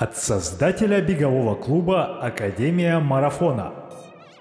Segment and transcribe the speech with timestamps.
[0.00, 3.74] От создателя бегового клуба «Академия марафона».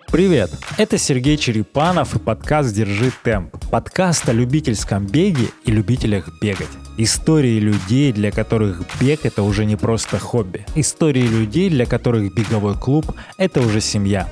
[0.08, 0.50] Привет!
[0.78, 3.58] Это Сергей Черепанов и подкаст «Держи темп».
[3.70, 6.70] Подкаст о любительском беге и любителях бегать.
[6.98, 10.66] Истории людей, для которых бег— это уже не просто хобби.
[10.76, 14.30] Истории людей, для которых беговой клуб— это уже семья.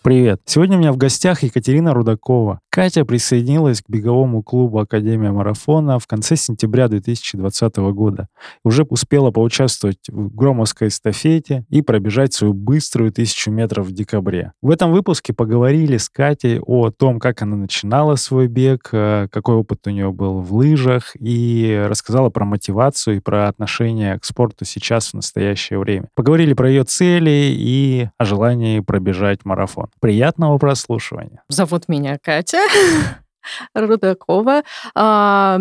[0.00, 0.40] Привет!
[0.44, 2.60] Сегодня у меня в гостях Екатерина Рудакова.
[2.70, 8.28] Катя присоединилась к беговому клубу Академия марафона в конце сентября 2020 года.
[8.62, 14.52] Уже успела поучаствовать в громовской эстафете и пробежать свою быструю тысячу метров в декабре.
[14.62, 19.56] В этом выпуске поговорили с Катей о том, как она начинала свой бег, э, какой
[19.56, 24.64] опыт у нее был в лыжах, и рассказала про мотивацию и про отношение к спорту
[24.64, 26.08] сейчас в настоящее время.
[26.14, 29.88] Поговорили про ее цели и о желании пробежать марафон.
[30.00, 31.42] Приятного прослушивания.
[31.48, 32.58] Зовут меня Катя.
[33.74, 34.62] Рудакова.
[34.94, 35.58] А,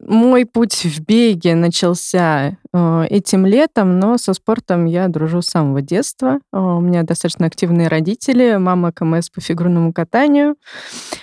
[0.00, 5.82] мой путь в беге начался а, этим летом, но со спортом я дружу с самого
[5.82, 6.38] детства.
[6.52, 10.56] А, у меня достаточно активные родители, мама КМС по фигурному катанию.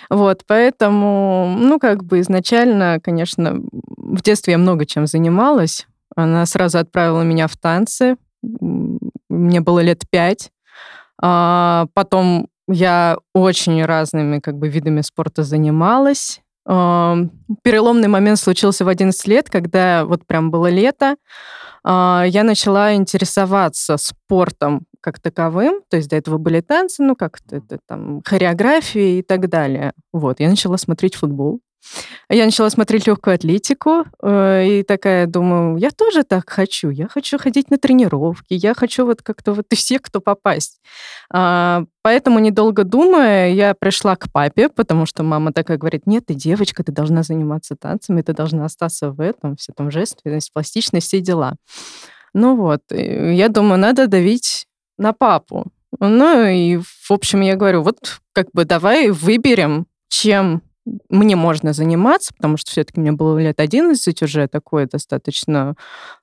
[0.09, 3.62] Вот, поэтому, ну, как бы изначально, конечно,
[3.98, 5.88] в детстве я много чем занималась.
[6.16, 8.18] Она сразу отправила меня в танцы.
[8.42, 10.52] Мне было лет пять.
[11.22, 16.42] А, потом я очень разными как бы видами спорта занималась.
[16.66, 21.18] Переломный момент случился в 11 лет, когда вот прям было лето.
[21.84, 27.58] А, я начала интересоваться спортом как таковым, то есть до этого были танцы, ну как-то
[27.58, 29.92] это там хореография и так далее.
[30.14, 31.60] Вот, я начала смотреть футбол.
[32.30, 36.90] Я начала смотреть легкую атлетику э, и такая думаю, я тоже так хочу.
[36.90, 40.81] Я хочу ходить на тренировки, я хочу вот как-то вот и все, кто попасть.
[41.31, 46.34] А, поэтому, недолго думая, я пришла к папе, потому что мама такая говорит, нет, ты
[46.34, 51.20] девочка, ты должна заниматься танцами, ты должна остаться в этом, все там жественность, пластичность, все
[51.22, 51.56] дела.
[52.34, 55.66] Ну вот, я думаю, надо давить на папу.
[56.00, 60.62] Ну и, в общем, я говорю, вот как бы давай выберем, чем
[61.10, 65.76] мне можно заниматься, потому что все-таки мне было лет 11 уже, такой достаточно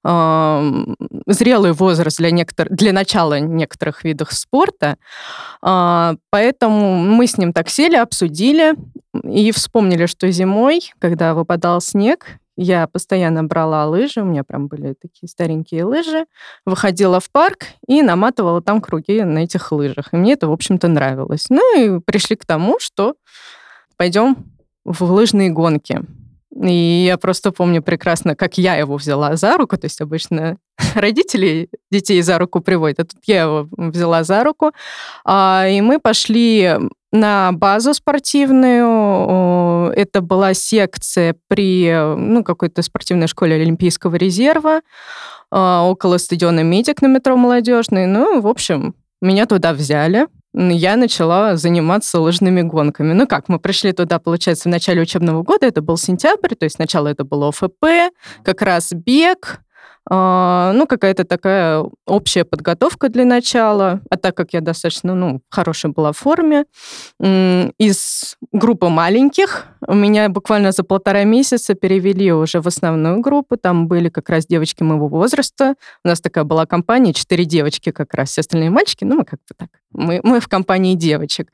[0.05, 0.85] э,
[1.27, 2.69] зрелый возраст для, некотор...
[2.71, 4.97] для начала некоторых видов спорта.
[5.65, 8.75] Э, поэтому мы с ним так сели, обсудили
[9.25, 14.93] и вспомнили, что зимой, когда выпадал снег, я постоянно брала лыжи, у меня прям были
[14.93, 16.27] такие старенькие лыжи,
[16.67, 20.13] выходила в парк и наматывала там круги на этих лыжах.
[20.13, 21.47] И мне это, в общем-то, нравилось.
[21.49, 23.15] Ну и пришли к тому, что
[24.01, 24.35] пойдем
[24.87, 26.01] в лыжные гонки.
[26.59, 29.77] И я просто помню прекрасно, как я его взяла за руку.
[29.77, 30.57] То есть обычно
[30.95, 34.73] родители детей за руку приводят, а тут я его взяла за руку.
[35.27, 36.77] А, и мы пошли
[37.13, 39.93] на базу спортивную.
[39.95, 44.81] Это была секция при ну, какой-то спортивной школе Олимпийского резерва
[45.51, 48.07] а, около стадиона «Медик» на метро «Молодежный».
[48.07, 53.13] Ну, в общем, меня туда взяли я начала заниматься лыжными гонками.
[53.13, 56.77] Ну как, мы пришли туда, получается, в начале учебного года, это был сентябрь, то есть
[56.77, 58.13] сначала это было ОФП,
[58.45, 59.61] как раз бег,
[60.09, 64.01] ну, какая-то такая общая подготовка для начала.
[64.11, 66.65] А так как я достаточно, ну, хорошая была в форме,
[67.21, 73.57] из группы маленьких меня буквально за полтора месяца перевели уже в основную группу.
[73.57, 75.75] Там были как раз девочки моего возраста.
[76.05, 79.05] У нас такая была компания, четыре девочки как раз, все остальные мальчики.
[79.05, 79.69] Ну, мы как-то так.
[79.93, 81.53] Мы, мы в компании девочек.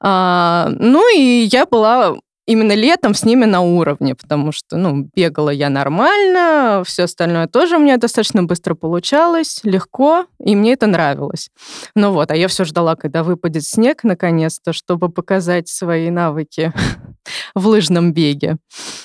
[0.00, 2.16] А, ну, и я была
[2.46, 7.76] именно летом с ними на уровне, потому что, ну, бегала я нормально, все остальное тоже
[7.76, 11.50] у меня достаточно быстро получалось, легко, и мне это нравилось.
[11.94, 16.72] Ну вот, а я все ждала, когда выпадет снег наконец-то, чтобы показать свои навыки
[17.54, 18.56] в лыжном беге.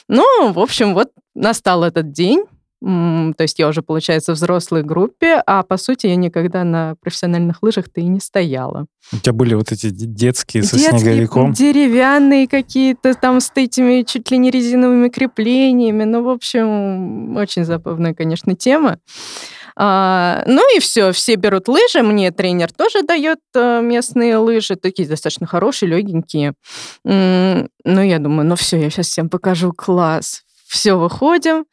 [0.08, 2.46] Ну, в общем, вот настал этот день,
[2.82, 7.62] то есть я уже, получается, в взрослой группе, а по сути я никогда на профессиональных
[7.62, 8.86] лыжах-то и не стояла.
[9.12, 11.52] У тебя были вот эти детские со детские, снеговиком?
[11.52, 16.06] деревянные какие-то там с этими чуть ли не резиновыми креплениями.
[16.06, 19.00] Ну, в общем, очень забавная, конечно, тема.
[19.82, 25.08] А, ну и все, все берут лыжи, мне тренер тоже дает а, местные лыжи, такие
[25.08, 26.54] достаточно хорошие, легенькие.
[27.06, 30.44] Ну, я думаю, ну все, я сейчас всем покажу класс.
[30.68, 31.66] Все, выходим,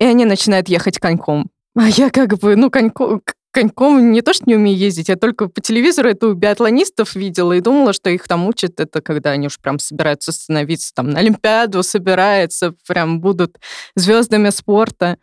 [0.00, 1.50] и они начинают ехать коньком.
[1.76, 3.20] А я как бы, ну, конько,
[3.52, 7.52] коньком не то, что не умею ездить, я только по телевизору это у биатлонистов видела
[7.52, 11.20] и думала, что их там учат это, когда они уж прям собираются становиться там на
[11.20, 13.58] Олимпиаду, собираются, прям будут
[13.94, 15.18] звездами спорта.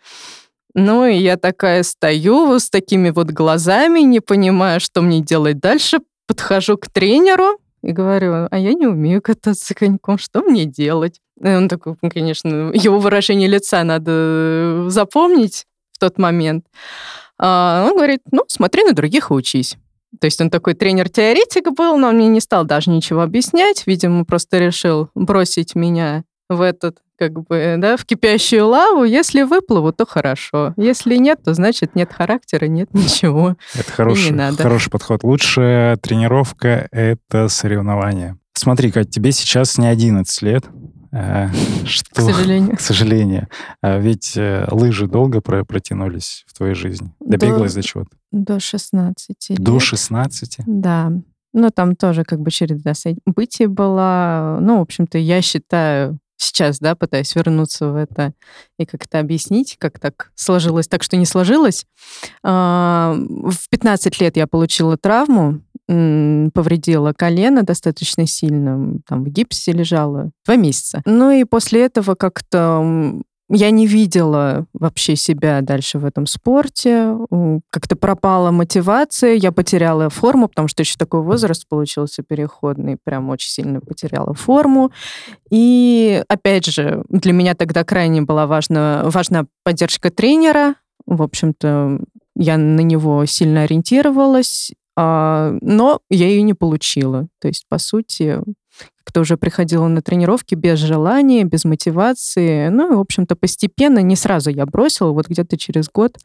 [0.73, 5.99] Ну, и я такая стою с такими вот глазами, не понимая, что мне делать дальше,
[6.27, 11.19] подхожу к тренеру и говорю, а я не умею кататься коньком, что мне делать?
[11.41, 16.65] И он такой, конечно, его выражение лица надо запомнить в тот момент.
[17.39, 19.77] А, он говорит, ну, смотри на других и учись.
[20.19, 23.83] То есть он такой тренер-теоретик был, но он мне не стал даже ничего объяснять.
[23.85, 29.03] Видимо, просто решил бросить меня в этот, как бы, да, в кипящую лаву.
[29.03, 30.73] Если выплыву, то хорошо.
[30.77, 33.57] Если нет, то значит нет характера, нет ничего.
[33.75, 35.23] Это хороший, хороший подход.
[35.23, 38.37] Лучшая тренировка— это соревнование.
[38.53, 40.65] Смотри, Кать, тебе сейчас не 11 лет.
[41.11, 41.49] Э,
[41.85, 42.75] Что, К сожалению.
[42.77, 43.47] К сожалению.
[43.81, 47.11] А Ведь э, лыжи долго про- протянулись в твоей жизни.
[47.19, 48.09] Добегалась до чего-то?
[48.31, 49.59] До 16 лет.
[49.59, 50.57] До 16?
[50.65, 51.11] Да.
[51.53, 54.59] Ну, там тоже как бы череда событий была.
[54.61, 58.33] Ну, в общем-то, я считаю, сейчас, да, пытаюсь вернуться в это
[58.77, 61.85] и как-то объяснить, как так сложилось, так что не сложилось.
[62.43, 70.31] А, В 15 лет я получила травму, повредила колено достаточно сильно, там в гипсе лежала
[70.45, 71.01] два месяца.
[71.05, 77.15] Ну и после этого как-то я не видела вообще себя дальше в этом спорте.
[77.69, 83.49] Как-то пропала мотивация, я потеряла форму, потому что еще такой возраст получился переходный, прям очень
[83.49, 84.91] сильно потеряла форму.
[85.49, 90.75] И опять же, для меня тогда крайне была важна, важна поддержка тренера.
[91.05, 92.01] В общем-то,
[92.35, 97.27] я на него сильно ориентировалась, но я ее не получила.
[97.39, 98.41] То есть, по сути,
[99.03, 102.69] как-то уже приходила на тренировки без желания, без мотивации.
[102.69, 106.17] Ну, в общем-то, постепенно, не сразу я бросила, вот где-то через год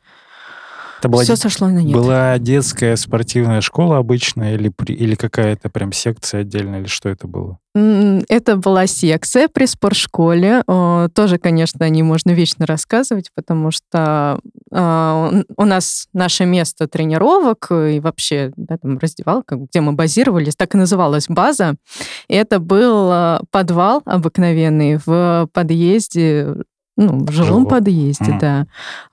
[1.02, 1.96] Это была, все сошло на нет.
[1.96, 7.58] была детская спортивная школа обычная или, или какая-то прям секция отдельная, или что это было?
[7.74, 10.62] Это была секция при спортшколе.
[11.14, 14.38] Тоже, конечно, о ней можно вечно рассказывать, потому что
[14.70, 20.74] э, у нас наше место тренировок и вообще да, там раздевалка, где мы базировались, так
[20.74, 21.74] и называлась база.
[22.28, 26.54] И это был э, подвал обыкновенный в подъезде
[26.96, 27.66] ну, в жилом Жилом.
[27.66, 28.38] подъезде, Мгм.
[28.38, 28.66] да.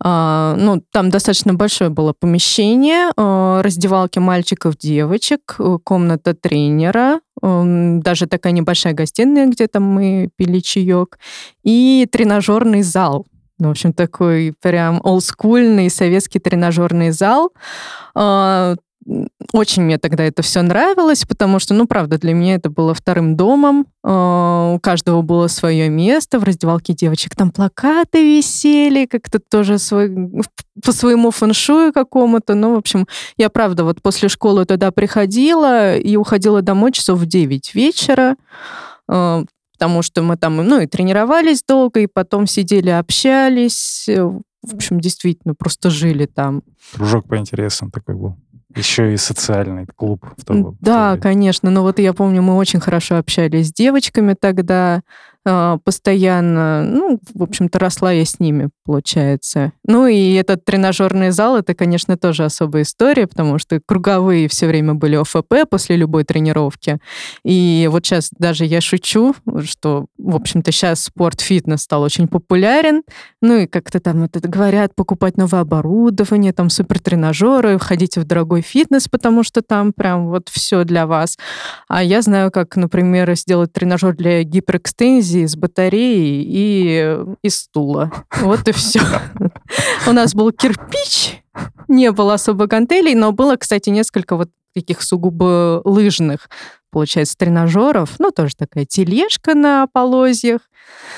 [0.04, 8.28] А, ну, там достаточно большое было помещение, э, раздевалки мальчиков, девочек, э, комната тренера, даже
[8.28, 11.18] такая небольшая гостиная, где там мы пили чаек,
[11.64, 13.26] и тренажерный зал.
[13.60, 17.52] Ну, в общем, такой прям олдскульный советский тренажерный зал.
[18.16, 18.76] А,
[19.54, 23.36] Очень мне тогда это все нравилось, потому что, ну, правда, для меня это было вторым
[23.36, 23.88] домом.
[24.04, 26.40] А, У каждого было свое место.
[26.40, 30.16] В раздевалке девочек там плакаты висели, как-то тоже свой,
[30.84, 32.54] по своему фэншую какому-то.
[32.54, 33.08] Ну, в общем,
[33.38, 38.36] я, правда, вот после школы туда приходила и уходила домой часов в 9 вечера,
[39.08, 44.08] а, потому что мы там, ну, и тренировались долго, и потом сидели, общались.
[44.08, 44.24] Э,
[44.62, 46.62] В общем, действительно, просто жили там.
[46.94, 48.36] Кружок по интересам такой был.
[48.76, 51.22] Еще и социальный клуб в том в Да, то время.
[51.22, 51.70] конечно.
[51.72, 55.02] Но вот я помню, мы очень хорошо общались с девочками тогда,
[55.44, 59.72] постоянно, ну, в общем-то, росла я с ними, получается.
[59.86, 64.96] Ну и этот тренажерный зал, это, конечно, тоже особая история, потому что круговые все время
[64.96, 67.00] были ОФП после любой тренировки.
[67.44, 69.34] И вот сейчас даже я шучу,
[69.64, 73.04] что, в общем-то, сейчас спорт-фитнес стал очень популярен.
[73.42, 79.08] Ну и как-то там это говорят, покупать новое оборудование, там супертренажеры, входите в дорогой фитнес,
[79.08, 81.38] потому что там прям вот все для вас.
[81.88, 88.12] А я знаю, как, например, сделать тренажер для гиперэкстензии с батареей и из стула.
[88.42, 89.02] Вот и все.
[90.08, 91.44] У нас был кирпич,
[91.88, 96.50] не было особо гантелей, но было, кстати, несколько вот таких сугубо лыжных,
[96.92, 98.16] получается, тренажеров.
[98.20, 100.62] Ну, тоже такая тележка на полозьях.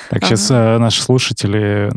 [0.09, 1.89] Так, сейчас наши слушатели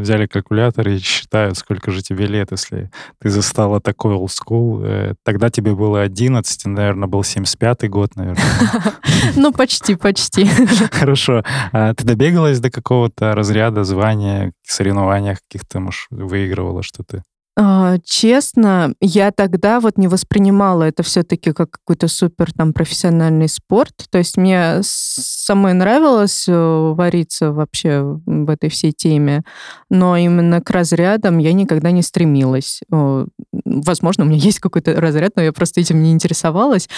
[0.00, 4.82] взяли калькулятор и считают, сколько же тебе лет, если ты застала такой old school.
[4.84, 8.42] Э, Тогда тебе было 11, наверное, был 75-й год, наверное.
[9.36, 10.46] Ну, почти, почти.
[10.92, 11.44] Хорошо.
[11.72, 17.22] А ты добегалась до какого-то разряда, звания, соревнованиях каких-то, может, выигрывала что-то?
[17.56, 24.06] А, Честно, я тогда вот не воспринимала это все-таки как какой-то супер там профессиональный спорт.
[24.10, 29.42] То есть мне самой нравилось э, вариться вообще в этой всей теме,
[29.90, 32.80] но именно к разрядам я никогда не стремилась.
[32.90, 36.88] Возможно, у меня есть какой-то разряд, но я просто этим не интересовалась.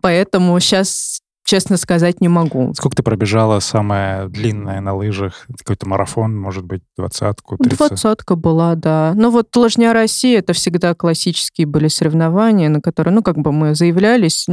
[0.00, 2.74] Поэтому сейчас, честно сказать, не могу.
[2.74, 5.46] Сколько ты пробежала самое длинное на лыжах?
[5.58, 7.78] Какой-то марафон, может быть, двадцатку, тридцать?
[7.78, 9.12] Двадцатка была, да.
[9.16, 13.74] Ну вот Лыжня России это всегда классические были соревнования, на которые, ну, как бы мы
[13.74, 14.46] заявлялись,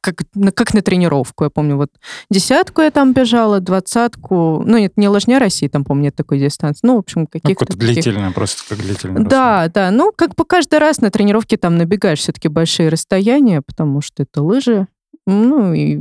[0.00, 1.44] как, на- как на тренировку.
[1.44, 1.90] Я помню, вот
[2.30, 6.80] десятку я там бежала, двадцатку, ну, нет, не Лыжня России, там, помню, нет такой дистанции.
[6.86, 9.22] Ну, в общем, Ну, каких-то какое-то таких- длительное, просто как длительное.
[9.24, 9.90] Да, да.
[9.90, 14.42] Ну, как бы каждый раз на тренировке там набегаешь все-таки большие расстояния, потому что это
[14.42, 14.86] лыжи.
[15.30, 15.98] Ну, и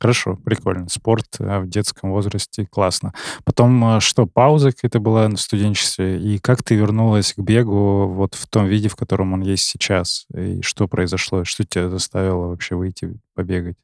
[0.00, 0.88] Хорошо, прикольно.
[0.88, 3.12] Спорт в детском возрасте классно.
[3.44, 6.18] Потом что, пауза какая-то была на студенчестве?
[6.18, 10.24] И как ты вернулась к бегу вот в том виде, в котором он есть сейчас?
[10.34, 11.44] И что произошло?
[11.44, 13.76] Что тебя заставило вообще выйти побегать?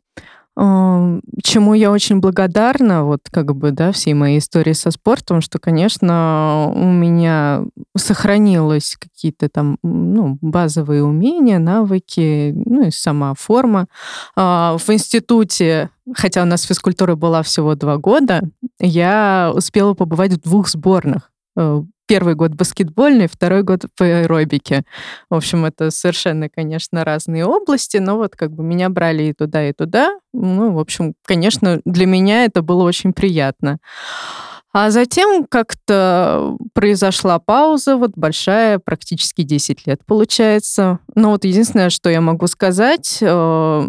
[0.56, 6.72] Чему я очень благодарна, вот как бы, да, всей моей истории со спортом, что, конечно,
[6.74, 13.86] у меня сохранилось какие-то там, ну, базовые умения, навыки, ну, и сама форма.
[14.34, 18.40] А, в институте, хотя у нас физкультура была всего два года,
[18.80, 24.84] я успела побывать в двух сборных э, первый год баскетбольный, второй год по аэробике.
[25.30, 29.68] В общем, это совершенно, конечно, разные области, но вот как бы меня брали и туда,
[29.68, 30.18] и туда.
[30.32, 33.78] Ну, в общем, конечно, для меня это было очень приятно.
[34.72, 40.98] А затем как-то произошла пауза, вот большая, практически 10 лет получается.
[41.14, 43.88] Но вот единственное, что я могу сказать, э,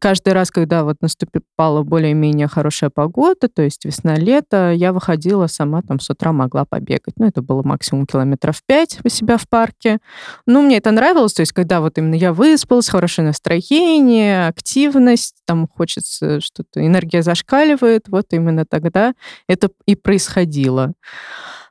[0.00, 6.00] каждый раз, когда вот наступала более-менее хорошая погода, то есть весна-лето, я выходила сама там
[6.00, 7.14] с утра могла побегать.
[7.18, 9.98] Ну, это было максимум километров 5 у себя в парке.
[10.46, 15.68] Ну, мне это нравилось, то есть когда вот именно я выспалась, хорошее настроение, активность, там
[15.68, 19.14] хочется что-то, энергия зашкаливает, вот именно тогда
[19.46, 20.92] это и происходило.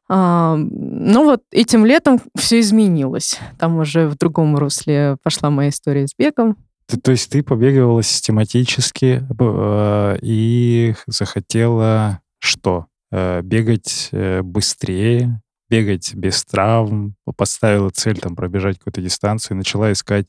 [0.09, 3.39] А, ну вот этим летом все изменилось.
[3.57, 6.57] Там уже в другом русле пошла моя история с бегом.
[6.85, 12.87] Ты, то есть ты побегивала систематически э, и захотела что?
[13.09, 20.27] Э, бегать э, быстрее, бегать без травм, поставила цель там пробежать какую-то дистанцию, начала искать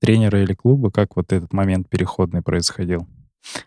[0.00, 3.06] тренера или клуба, как вот этот момент переходный происходил?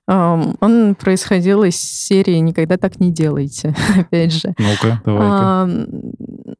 [0.07, 4.53] Он происходил из серии «Никогда так не делайте», опять же.
[4.57, 5.87] Ну-ка, давай-ка.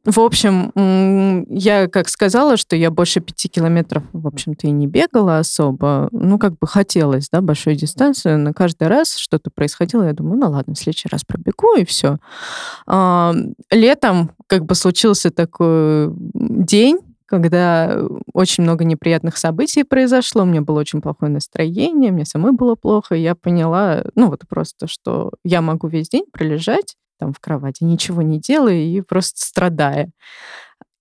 [0.06, 5.40] В общем, я как сказала, что я больше пяти километров, в общем-то, и не бегала
[5.40, 6.10] особо.
[6.12, 8.40] Ну, как бы хотелось, да, большую дистанцию.
[8.40, 12.18] На каждый раз что-то происходило, я думаю, ну ладно, в следующий раз пробегу, и все.
[13.72, 17.00] Летом как бы случился такой день,
[17.30, 18.02] когда
[18.34, 23.16] очень много неприятных событий произошло, у меня было очень плохое настроение, мне самой было плохо,
[23.16, 27.84] и я поняла, ну вот просто, что я могу весь день пролежать там в кровати,
[27.84, 30.10] ничего не делая и просто страдая.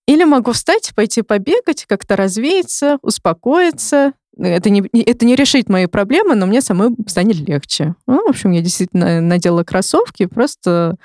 [0.06, 4.14] Или могу встать, пойти побегать, как-то развеяться, успокоиться.
[4.38, 7.94] Это не, это не решит мои проблемы, но мне самой станет легче.
[8.06, 10.96] Ну, в общем, я действительно надела кроссовки, просто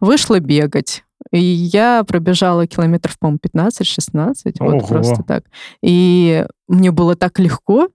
[0.00, 1.04] вышла бегать.
[1.30, 5.44] И я пробежала километров, по-моему, 15-16, вот просто так.
[5.82, 7.88] И мне было так легко,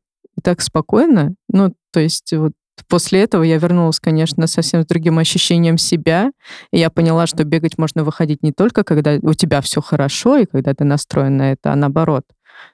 [0.44, 1.36] так спокойно.
[1.50, 2.54] Ну, то есть вот
[2.88, 6.32] после этого я вернулась, конечно, совсем с другим ощущением себя.
[6.72, 10.46] И я поняла, что бегать можно выходить не только, когда у тебя все хорошо и
[10.46, 12.24] когда ты настроен на это, а наоборот,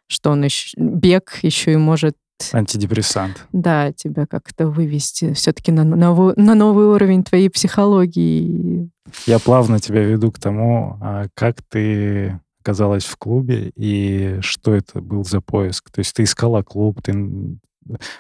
[0.07, 2.15] что он еще, бег еще и может
[2.51, 3.45] Антидепрессант.
[3.53, 8.89] Да, тебя как-то вывести все-таки на, новый, на новый уровень твоей психологии.
[9.25, 15.01] Я плавно тебя веду к тому, а как ты оказалась в клубе и что это
[15.01, 15.91] был за поиск.
[15.91, 17.13] То есть ты искала клуб, ты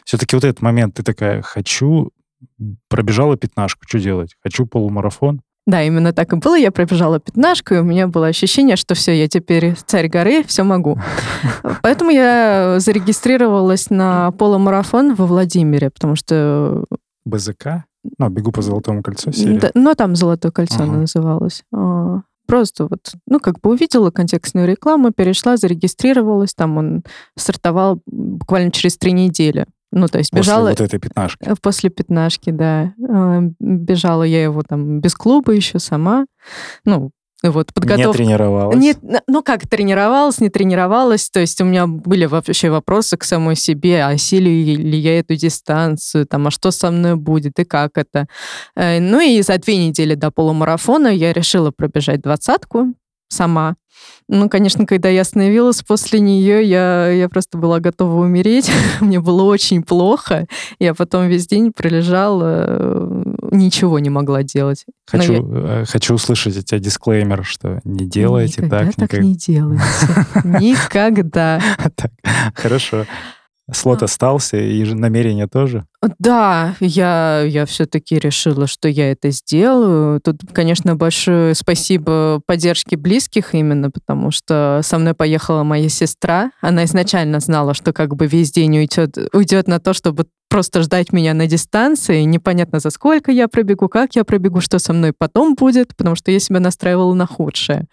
[0.03, 2.11] все-таки вот этот момент, ты такая, хочу,
[2.89, 4.35] пробежала пятнашку, что делать?
[4.43, 6.57] Хочу полумарафон, да, именно так и было.
[6.57, 10.63] Я пробежала пятнашку, и у меня было ощущение, что все, я теперь царь горы, все
[10.63, 10.99] могу.
[11.81, 16.83] Поэтому я зарегистрировалась на полумарафон во Владимире, потому что...
[17.23, 17.85] БЗК?
[18.17, 19.59] Ну, бегу по Золотому кольцу серия.
[19.59, 20.83] Да, ну, там Золотое кольцо ага.
[20.83, 21.63] оно называлось.
[21.73, 27.03] А, просто вот, ну, как бы увидела контекстную рекламу, перешла, зарегистрировалась, там он
[27.37, 29.65] стартовал буквально через три недели.
[29.91, 30.69] Ну, то есть после бежала...
[30.69, 31.43] вот этой пятнашки.
[31.45, 32.93] Э, после пятнашки, да.
[33.59, 36.25] Бежала я его там без клуба еще сама.
[36.83, 37.11] Ну,
[37.43, 38.21] вот, подготовка.
[38.21, 38.77] Не тренировалась?
[38.77, 38.95] Не,
[39.27, 41.29] ну, как тренировалась, не тренировалась.
[41.29, 45.35] То есть у меня были вообще вопросы к самой себе, а осилю ли я эту
[45.35, 48.27] дистанцию, там, а что со мной будет и как это.
[48.75, 52.93] Э, ну и за две недели до полумарафона я решила пробежать двадцатку
[53.33, 53.75] сама.
[54.29, 58.71] Ну, конечно, когда я остановилась после нее, я, я просто была готова умереть.
[59.01, 60.47] Мне было очень плохо.
[60.79, 64.85] Я потом весь день пролежала, э, ничего не могла делать.
[65.05, 65.81] Хочу, я...
[65.81, 68.95] Э, хочу услышать от тебя дисклеймер, что не делайте никогда так.
[68.95, 69.21] так никак...
[69.21, 69.83] не делайте.
[70.43, 71.61] Никогда.
[72.55, 73.05] Хорошо.
[73.71, 75.85] Слот остался, и намерение тоже?
[76.19, 80.19] Да, я, я все-таки решила, что я это сделаю.
[80.21, 86.51] Тут, конечно, большое спасибо поддержке близких именно, потому что со мной поехала моя сестра.
[86.61, 91.11] Она изначально знала, что как бы весь день уйдет, уйдет на то, чтобы просто ждать
[91.11, 95.55] меня на дистанции, непонятно за сколько я пробегу, как я пробегу, что со мной потом
[95.55, 97.87] будет, потому что я себя настраивала на худшее.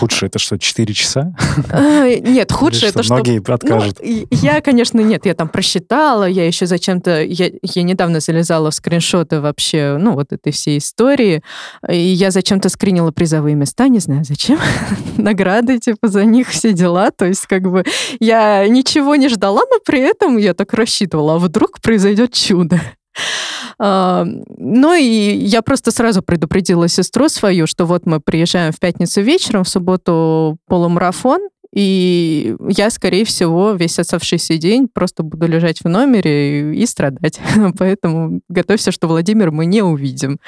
[0.00, 1.32] Худшее это что, 4 часа?
[1.70, 3.14] А, нет, худшее это что...
[3.14, 4.00] Многие откажут.
[4.02, 9.40] Я, конечно, нет, я там просчитала, я еще зачем-то, я, я недавно залезала в скриншоты
[9.40, 11.42] вообще, ну, вот этой всей истории,
[11.88, 14.58] и я зачем-то скринила призовые места, не знаю зачем,
[15.16, 17.84] награды, типа, за них все дела, то есть как бы
[18.20, 22.80] я ничего не ждала, но при этом я так рассчитывала, а вдруг произойдет чудо.
[23.78, 29.20] А, ну и я просто сразу предупредила сестру свою, что вот мы приезжаем в пятницу
[29.22, 31.40] вечером, в субботу полумарафон,
[31.72, 37.40] и я, скорее всего, весь оставшийся день просто буду лежать в номере и, и страдать.
[37.78, 40.38] Поэтому готовься, что Владимир мы не увидим.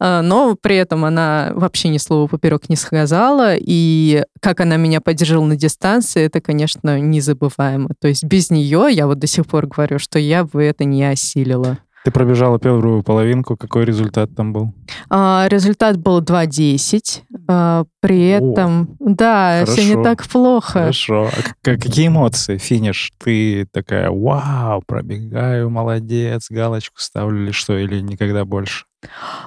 [0.00, 3.54] А, но при этом она вообще ни слова поперек не сказала.
[3.56, 7.90] И как она меня поддержала на дистанции, это, конечно, незабываемо.
[8.00, 11.04] То есть без нее я вот до сих пор говорю, что я бы это не
[11.04, 11.78] осилила.
[12.06, 13.56] Ты пробежала первую половинку.
[13.56, 14.72] Какой результат там был?
[15.10, 17.22] А, результат был 2.10.
[17.48, 20.78] А, при этом, О, да, хорошо, все не так плохо.
[20.78, 21.28] Хорошо.
[21.64, 22.58] А какие эмоции?
[22.58, 23.10] Финиш?
[23.18, 27.76] Ты такая, вау, пробегаю, молодец, галочку ставлю или что?
[27.76, 28.84] Или никогда больше?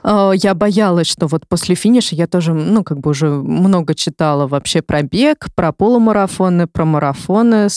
[0.04, 4.48] А, я боялась, что вот после финиша я тоже, ну, как бы уже много читала
[4.48, 7.70] вообще про бег, про полумарафоны, про марафоны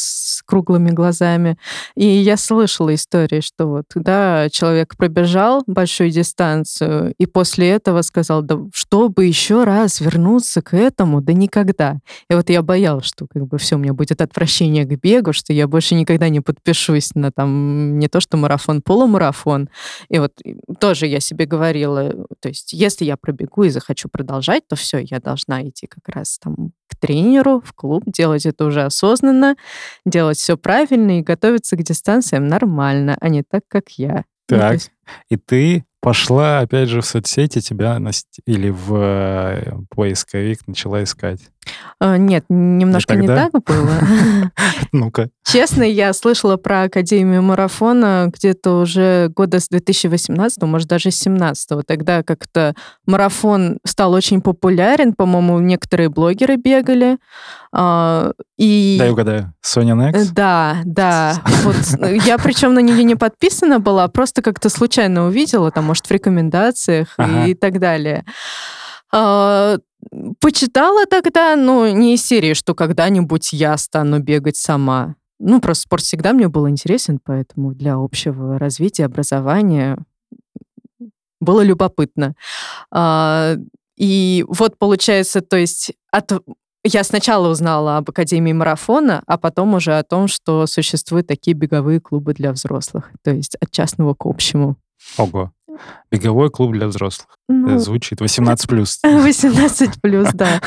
[0.44, 1.56] круглыми глазами.
[1.94, 8.42] И я слышала истории, что вот, да, человек пробежал большую дистанцию, и после этого сказал,
[8.42, 11.99] да, чтобы еще раз вернуться к этому, да никогда.
[12.28, 15.52] И вот я боялась, что как бы все, у меня будет отвращение к бегу, что
[15.52, 19.68] я больше никогда не подпишусь на там не то, что марафон, полумарафон.
[20.08, 20.32] И вот
[20.80, 25.20] тоже я себе говорила, то есть если я пробегу и захочу продолжать, то все, я
[25.20, 29.56] должна идти как раз там к тренеру, в клуб, делать это уже осознанно,
[30.04, 34.24] делать все правильно и готовиться к дистанциям нормально, а не так, как я.
[34.46, 34.78] Так,
[35.28, 37.99] и ты пошла, опять же, в соцсети, тебя
[38.44, 41.40] или в э, поисковик начала искать?
[42.00, 43.90] А, нет, немножко не так было.
[44.92, 45.30] Ну-ка.
[45.44, 51.87] Честно, я слышала про Академию марафона где-то уже года с 2018, может, даже с 2017.
[51.87, 52.75] Тогда как-то
[53.06, 57.18] марафон стал очень популярен, по-моему, некоторые блогеры бегали.
[57.73, 58.97] А, и...
[58.99, 59.55] Дай угадаю.
[59.61, 60.33] Соня Next?
[60.35, 61.35] Да, да.
[61.62, 61.76] Вот,
[62.24, 67.14] я причем на нее не подписана была, просто как-то случайно увидела, там, может, в рекомендациях
[67.18, 67.46] ага.
[67.46, 68.24] и так далее.
[69.12, 69.76] А,
[70.40, 75.16] почитала тогда, ну, не из серии, что когда-нибудь я стану бегать сама.
[75.38, 79.98] Ну, просто спорт всегда мне был интересен, поэтому для общего развития, образования
[81.40, 82.35] было любопытно.
[82.90, 83.57] А,
[83.98, 86.33] и вот получается, то есть от
[86.85, 92.00] я сначала узнала об Академии марафона, а потом уже о том, что существуют такие беговые
[92.00, 94.76] клубы для взрослых, то есть от частного к общему.
[95.16, 95.52] Ого.
[96.11, 97.29] Беговой клуб для взрослых.
[97.49, 98.99] Ну, Звучит 18 плюс.
[99.05, 100.61] 18 плюс, да.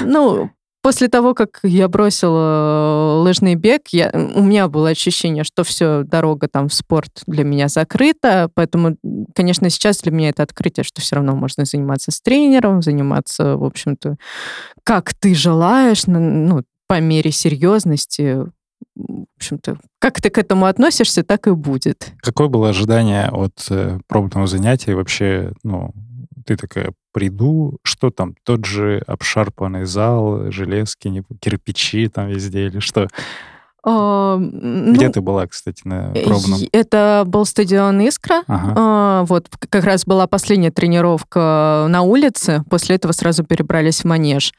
[0.00, 0.50] Ну,
[0.82, 6.02] После того, как я бросила э, лыжный бег, я, у меня было ощущение, что все,
[6.02, 8.96] дорога там в спорт для меня закрыта, поэтому,
[9.32, 13.62] конечно, сейчас для меня это открытие, что все равно можно заниматься с тренером, заниматься, в
[13.62, 14.16] общем-то,
[14.82, 18.38] как ты желаешь, ну, по мере серьезности,
[18.94, 22.12] в общем-то, как ты к этому относишься, так и будет.
[22.18, 24.94] Какое было ожидание от э, пробного занятия?
[24.94, 25.92] Вообще, ну,
[26.44, 33.08] ты такая, приду, что там, тот же обшарпанный зал, железки, кирпичи там везде или что?
[33.84, 36.60] А, Где ну, ты была, кстати, на пробном?
[36.70, 38.42] Это был стадион «Искра».
[38.46, 38.74] Ага.
[38.76, 42.62] А, вот как раз была последняя тренировка на улице.
[42.70, 44.52] После этого сразу перебрались в манеж.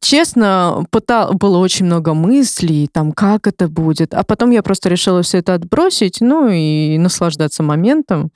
[0.00, 4.14] Честно, пытал, было очень много мыслей, там, как это будет.
[4.14, 8.30] А потом я просто решила все это отбросить, ну, и наслаждаться моментом.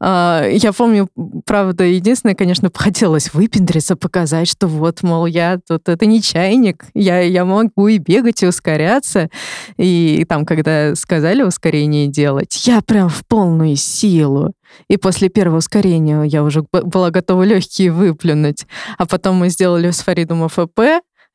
[0.00, 1.08] А, я помню,
[1.44, 7.20] правда, единственное, конечно, хотелось выпендриться, показать, что вот, мол, я тут, это не чайник, я,
[7.20, 9.28] я могу и бегать, и ускоряться.
[9.76, 14.52] И там, когда сказали ускорение делать, я прям в полную силу.
[14.88, 18.66] И после первого ускорения я уже была готова легкие выплюнуть.
[18.98, 20.80] А потом мы сделали с Фаридом ФП,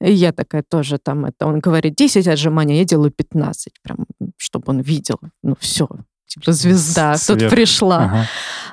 [0.01, 4.05] и я такая тоже там, это он говорит 10 отжиманий, я делаю 15, прям,
[4.37, 5.19] чтобы он видел.
[5.43, 5.89] Ну все,
[6.25, 7.39] типа звезда Свет.
[7.39, 8.05] тут пришла.
[8.05, 8.25] Ага.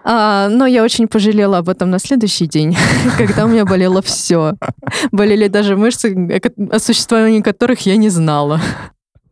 [0.05, 2.77] А, но я очень пожалела об этом на следующий день,
[3.19, 4.55] когда у меня болело все.
[5.11, 6.15] Болели даже мышцы,
[6.71, 8.61] о существовании которых я не знала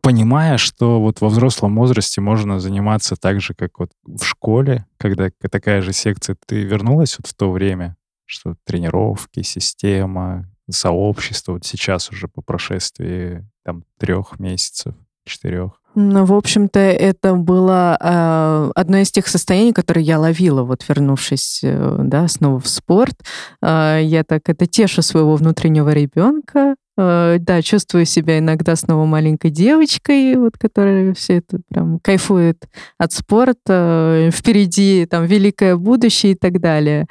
[0.05, 5.29] понимая, что вот во взрослом возрасте можно заниматься так же, как вот в школе, когда
[5.49, 12.11] такая же секция, ты вернулась вот в то время, что тренировки, система, сообщество, вот сейчас
[12.11, 14.93] уже по прошествии там трех месяцев,
[15.25, 15.81] четырех?
[15.95, 21.61] Ну, в общем-то, это было э, одно из тех состояний, которые я ловила, вот вернувшись,
[21.63, 23.23] э, да, снова в спорт.
[23.61, 30.35] Э, я так это тешу своего внутреннего ребенка, да, чувствую себя иногда снова маленькой девочкой,
[30.37, 34.29] вот, которая все это прям кайфует от спорта.
[34.31, 37.07] Впереди там великое будущее и так далее.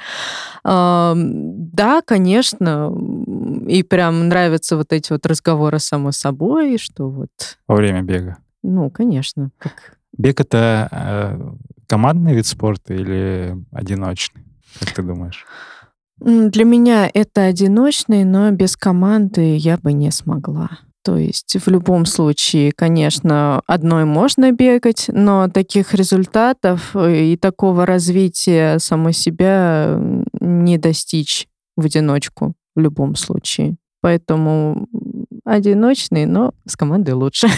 [0.65, 2.93] Да, конечно,
[3.69, 7.31] и прям нравятся вот эти вот разговоры само собой, что вот...
[7.69, 8.39] Во время бега?
[8.63, 9.51] Ну, конечно.
[9.59, 9.99] Как...
[10.17, 11.53] Бег— это э,
[11.87, 14.45] командный вид спорта или одиночный?
[14.81, 15.45] Как ты думаешь?
[16.25, 20.71] Для меня это одиночный, но без команды я бы не смогла.
[21.03, 27.85] То есть в любом случае, конечно, одной можно бегать, но таких результатов э, и такого
[27.85, 30.01] развития самой себя
[30.41, 33.77] не достичь в одиночку в любом случае.
[34.01, 34.89] Поэтому
[35.45, 37.49] одиночный, но с командой лучше.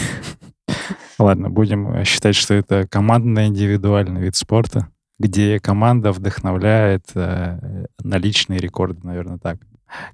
[1.17, 8.19] Ладно, будем считать, что это командно-индивидуальный вид спорта где команда вдохновляет э, на
[8.59, 9.57] рекорды, наверное, так.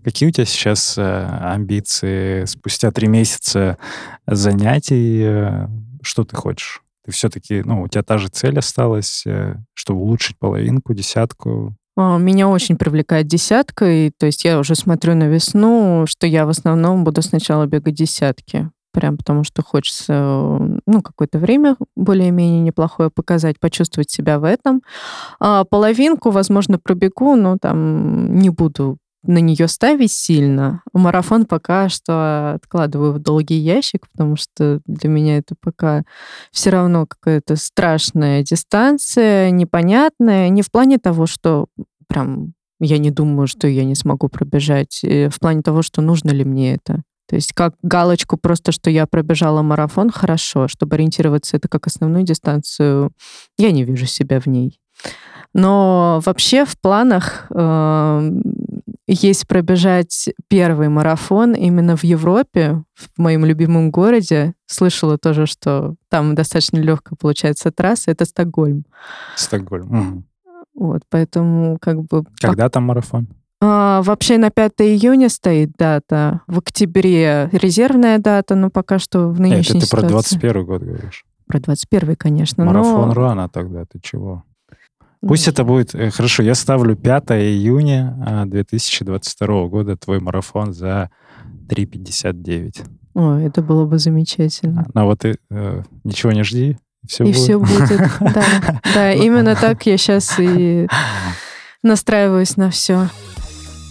[0.03, 3.77] Какие у тебя сейчас э, амбиции спустя три месяца
[4.27, 5.21] занятий?
[5.23, 5.67] Э,
[6.01, 6.81] что ты хочешь?
[7.05, 11.75] Ты все-таки, ну, у тебя та же цель осталась, э, чтобы улучшить половинку, десятку.
[11.97, 16.45] А, меня очень привлекает десятка, и то есть я уже смотрю на весну, что я
[16.45, 20.13] в основном буду сначала бегать десятки прям потому что хочется,
[20.85, 24.81] ну, какое-то время более-менее неплохое показать, почувствовать себя в этом.
[25.39, 30.81] А половинку, возможно, пробегу, но там не буду на нее ставить сильно.
[30.93, 36.03] Марафон пока что откладываю в долгий ящик, потому что для меня это пока
[36.51, 40.49] все равно какая-то страшная дистанция, непонятная.
[40.49, 41.67] Не в плане того, что
[42.07, 46.31] прям я не думаю, что я не смогу пробежать, э, в плане того, что нужно
[46.31, 47.01] ли мне это.
[47.27, 50.67] То есть как галочку просто, что я пробежала марафон, хорошо.
[50.67, 53.11] Чтобы ориентироваться это как основную дистанцию,
[53.57, 54.79] я не вижу себя в ней.
[55.53, 58.31] Но вообще в планах э,
[59.07, 64.53] есть пробежать первый марафон именно в Европе, в моем любимом городе.
[64.65, 68.11] Слышала тоже, что там достаточно легкая получается трасса.
[68.11, 68.85] Это Стокгольм.
[69.35, 69.91] Стокгольм.
[69.91, 70.23] Угу.
[70.75, 72.23] Вот, поэтому как бы...
[72.41, 73.27] Когда там марафон?
[73.65, 76.41] А, вообще на 5 июня стоит дата.
[76.47, 80.37] В октябре резервная дата, но пока что в нынешней Это ты ситуации...
[80.37, 81.23] про 21 год говоришь?
[81.47, 82.65] Про 21 конечно.
[82.65, 83.13] Марафон но...
[83.13, 84.43] рано тогда, ты чего?
[85.21, 85.95] Пусть это будет...
[85.95, 91.09] Э, хорошо, я ставлю 5 июня 2022 а, года твой марафон за
[91.69, 92.85] 3.59.
[93.13, 94.87] О, это было бы замечательно.
[94.93, 97.37] А, ну вот ты э, ничего не жди, все и будет.
[97.37, 98.11] все будет.
[98.19, 98.43] Да,
[98.93, 100.85] да, именно так я сейчас и
[101.81, 103.07] настраиваюсь на все.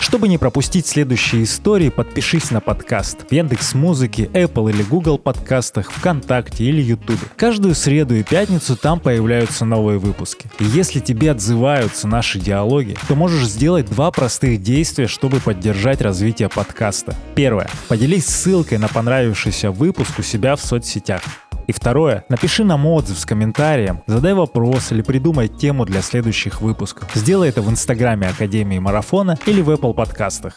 [0.02, 5.92] Чтобы не пропустить следующие истории, подпишись на подкаст в Яндекс Музыке, Apple или Google подкастах,
[5.92, 7.20] ВКонтакте или Ютубе.
[7.36, 10.50] Каждую среду и пятницу там появляются новые выпуски.
[10.58, 16.48] И если тебе отзываются наши диалоги, то можешь сделать два простых действия, чтобы поддержать развитие
[16.48, 17.14] подкаста.
[17.36, 17.70] Первое.
[17.86, 21.22] Поделись ссылкой на понравившийся выпуск у себя в соцсетях.
[21.66, 27.10] И второе, напиши нам отзыв с комментарием, задай вопрос или придумай тему для следующих выпусков.
[27.14, 30.56] Сделай это в инстаграме Академии Марафона или в Apple подкастах.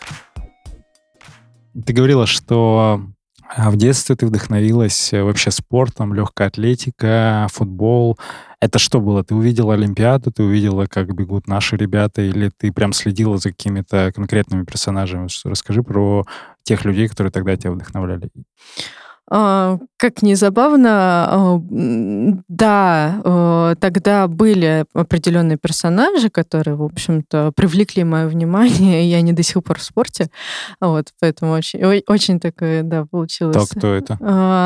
[1.86, 3.02] Ты говорила, что
[3.48, 8.18] а, в детстве ты вдохновилась э, вообще спортом, легкая атлетика, футбол.
[8.60, 9.24] Это что было?
[9.24, 14.12] Ты увидела Олимпиаду, ты увидела, как бегут наши ребята, или ты прям следила за какими-то
[14.16, 15.28] конкретными персонажами?
[15.44, 16.26] Расскажи про
[16.64, 18.30] тех людей, которые тогда тебя вдохновляли.
[19.30, 21.62] А, как ни забавно, а,
[22.48, 29.42] да, а, тогда были определенные персонажи, которые, в общем-то, привлекли мое внимание, и они до
[29.42, 30.30] сих пор в спорте.
[30.80, 33.56] Вот, поэтому очень, очень такое, да, получилось.
[33.56, 34.18] Так, кто это?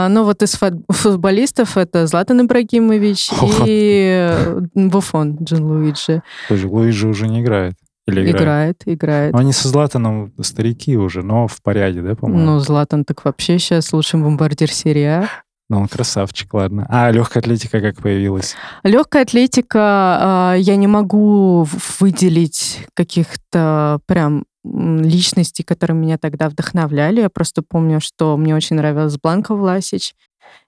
[0.10, 3.30] Ну, вот из футболистов это Златан Ибрагимович
[3.66, 4.36] и
[4.76, 6.22] Буфон Джин Луиджи.
[6.50, 7.76] Луиджи уже не играет.
[8.10, 8.42] Или играет?
[8.42, 9.34] Играет, играет.
[9.34, 12.44] Но они со Златаном старики уже, но в порядке, да, по-моему?
[12.44, 15.28] Ну, Златан так вообще сейчас лучший бомбардир серии А.
[15.70, 16.88] Ну, он красавчик, ладно.
[16.90, 18.56] А легкая атлетика как появилась?
[18.84, 21.68] Легкая атлетика, э, я не могу
[22.00, 27.22] выделить каких-то прям личностей, которые меня тогда вдохновляли.
[27.22, 30.16] Я просто помню, что мне очень нравилась Бланка Власич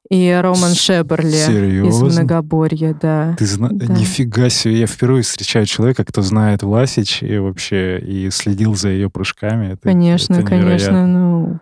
[0.10, 2.08] и Роман Шеберли Серьезно?
[2.08, 3.36] из Многоборья, да.
[3.38, 3.70] Ты зна...
[3.72, 3.94] да.
[3.94, 9.10] Нифига себе, я впервые встречаю человека, кто знает Власич и вообще и следил за ее
[9.10, 9.74] прыжками.
[9.74, 11.60] Это, конечно, это конечно, ну...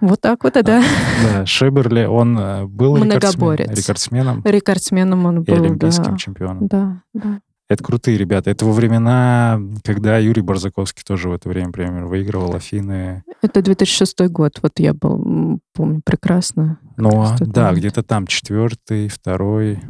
[0.00, 0.82] Вот так вот, да.
[1.22, 4.42] Да, Шеберли, он э, был рекордсмен, рекордсменом.
[4.44, 6.16] Рекордсменом он был, И олимпийским да.
[6.18, 6.66] чемпионом.
[6.66, 7.40] Да, да.
[7.68, 8.50] Это крутые ребята.
[8.50, 13.24] Это во времена, когда Юрий Барзаковский тоже в это время, например, выигрывал Афины.
[13.42, 14.58] Это 2006 год.
[14.62, 16.78] Вот я был, помню, прекрасно.
[16.96, 19.80] Ну, а, да, где-то там четвертый, второй,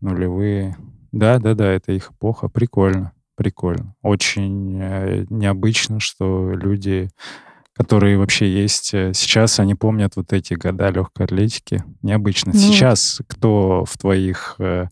[0.00, 0.78] нулевые.
[1.12, 2.48] Да, да, да, это их эпоха.
[2.48, 3.94] Прикольно, прикольно.
[4.02, 7.10] Очень э, необычно, что люди
[7.74, 11.84] которые вообще есть э, сейчас, они помнят вот эти года легкой атлетики.
[12.02, 12.50] Необычно.
[12.52, 14.86] Ну, Сейчас кто в твоих э,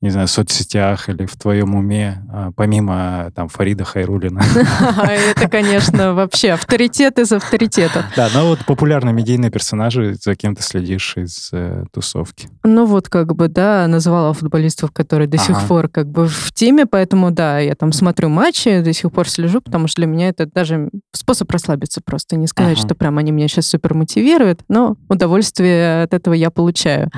[0.00, 4.42] не знаю, соцсетях или в твоем уме, а, помимо там Фарида Хайрулина.
[5.36, 8.04] Это, конечно, вообще авторитет из авторитетов.
[8.16, 12.48] Да, но вот популярные медийные персонажи, за кем ты следишь из э, тусовки.
[12.64, 16.86] Ну вот как бы, да, называла футболистов, которые до сих пор как бы в теме,
[16.86, 20.46] поэтому, да, я там смотрю матчи, до сих пор слежу, потому что для меня это
[20.46, 22.36] даже способ расслабиться просто.
[22.36, 27.10] Не сказать, что прям они меня сейчас супер мотивируют, но удовольствие от этого я получаю.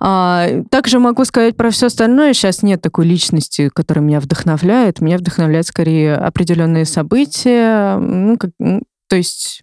[0.00, 2.07] А, также могу сказать про все остальное.
[2.32, 5.00] Сейчас нет такой личности, которая меня вдохновляет.
[5.00, 7.96] Меня вдохновляют скорее определенные события.
[7.98, 8.52] Ну, как-
[9.08, 9.62] то есть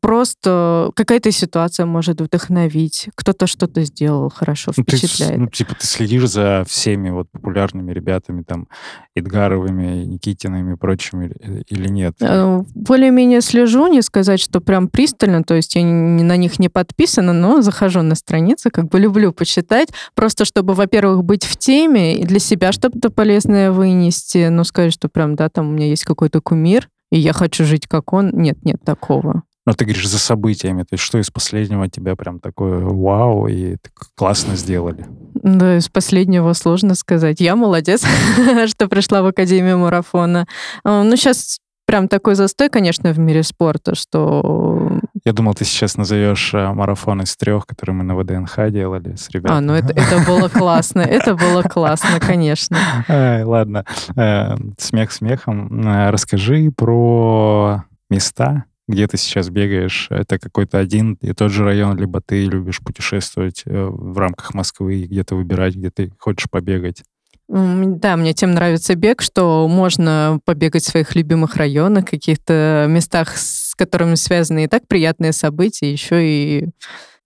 [0.00, 3.08] просто какая-то ситуация может вдохновить.
[3.14, 5.38] Кто-то что-то сделал хорошо, Ну, ты, впечатляет.
[5.38, 8.68] ну, типа, ты следишь за всеми вот популярными ребятами, там,
[9.14, 11.32] Эдгаровыми, Никитинами и прочими,
[11.68, 12.16] или- нет?
[12.20, 17.32] Э, Более-менее слежу, не сказать, что прям пристально, то есть я на них не подписана,
[17.32, 22.24] но захожу на страницы, как бы люблю почитать, просто чтобы, во-первых, быть в теме и
[22.24, 26.40] для себя что-то полезное вынести, ну, сказать, что прям, да, там у меня есть какой-то
[26.40, 28.30] кумир, и я хочу жить как он.
[28.32, 29.42] Нет, нет такого.
[29.70, 33.76] Но ты говоришь за событиями, то есть что из последнего тебя прям такое вау, и
[34.16, 35.06] классно сделали?
[35.34, 37.40] Да, из последнего сложно сказать.
[37.40, 38.04] Я молодец,
[38.66, 40.48] что пришла в Академию марафона.
[40.84, 45.96] Э, Ну, сейчас прям такой застой, конечно, в мире спорта, что Я думал, ты сейчас
[45.96, 49.58] назовешь э, марафон из трех, который мы на ВДНХ делали с ребятами.
[49.58, 52.76] А, ну это, это было классно, это было классно, конечно.
[53.44, 53.84] Ладно,
[54.16, 55.86] Э, смех смехом.
[55.88, 60.08] Э, Расскажи про места, где ты сейчас бегаешь.
[60.10, 64.96] Это какой-то один и тот же район, либо ты любишь путешествовать э, в рамках Москвы
[64.96, 67.02] и где-то выбирать, где ты хочешь побегать.
[67.48, 73.74] Да, мне тем нравится бег, что можно побегать в своих любимых районах, каких-то местах, с
[73.74, 76.68] которыми связаны и так приятные события, еще и...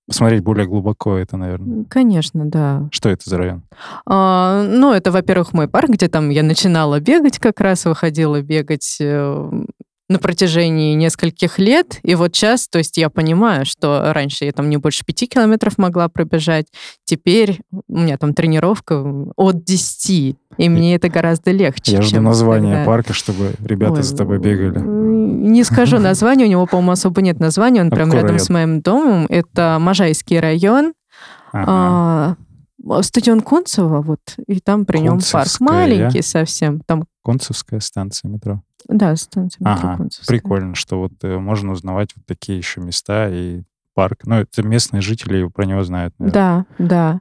[0.07, 1.85] Посмотреть более глубоко это, наверное.
[1.91, 2.89] Конечно, да.
[2.91, 3.63] Что это за район?
[4.07, 8.99] А, ну, это, во-первых, мой парк, где там я начинала бегать как раз, выходила бегать
[9.01, 9.51] э,
[10.09, 11.99] на протяжении нескольких лет.
[12.03, 15.79] И вот сейчас, то есть я понимаю, что раньше я там не больше пяти километров
[15.79, 16.67] могла пробежать,
[17.05, 19.03] теперь у меня там тренировка
[19.37, 21.93] от 10, и мне это гораздо легче.
[21.93, 24.79] Я жду чем название когда- парка, чтобы ребята Ой, за тобой бегали.
[24.81, 28.39] Не скажу название, у него, по-моему, особо нет названия, он А прям рядом район?
[28.41, 29.27] с моим домом.
[29.31, 30.93] Это Можайский район,
[31.53, 32.37] Ага.
[32.87, 35.49] а, стадион Кунцево, вот, и там при нем парк.
[35.61, 36.81] Маленький совсем.
[36.81, 38.63] Там, Концевская станция метро.
[38.89, 40.39] Да, станция метро Ага, Кунцевская.
[40.39, 43.63] прикольно, что вот э, можно узнавать вот такие еще места и
[43.95, 44.21] парк.
[44.25, 46.67] Ну, это местные жители про него знают, наверное.
[46.79, 47.21] Да, да.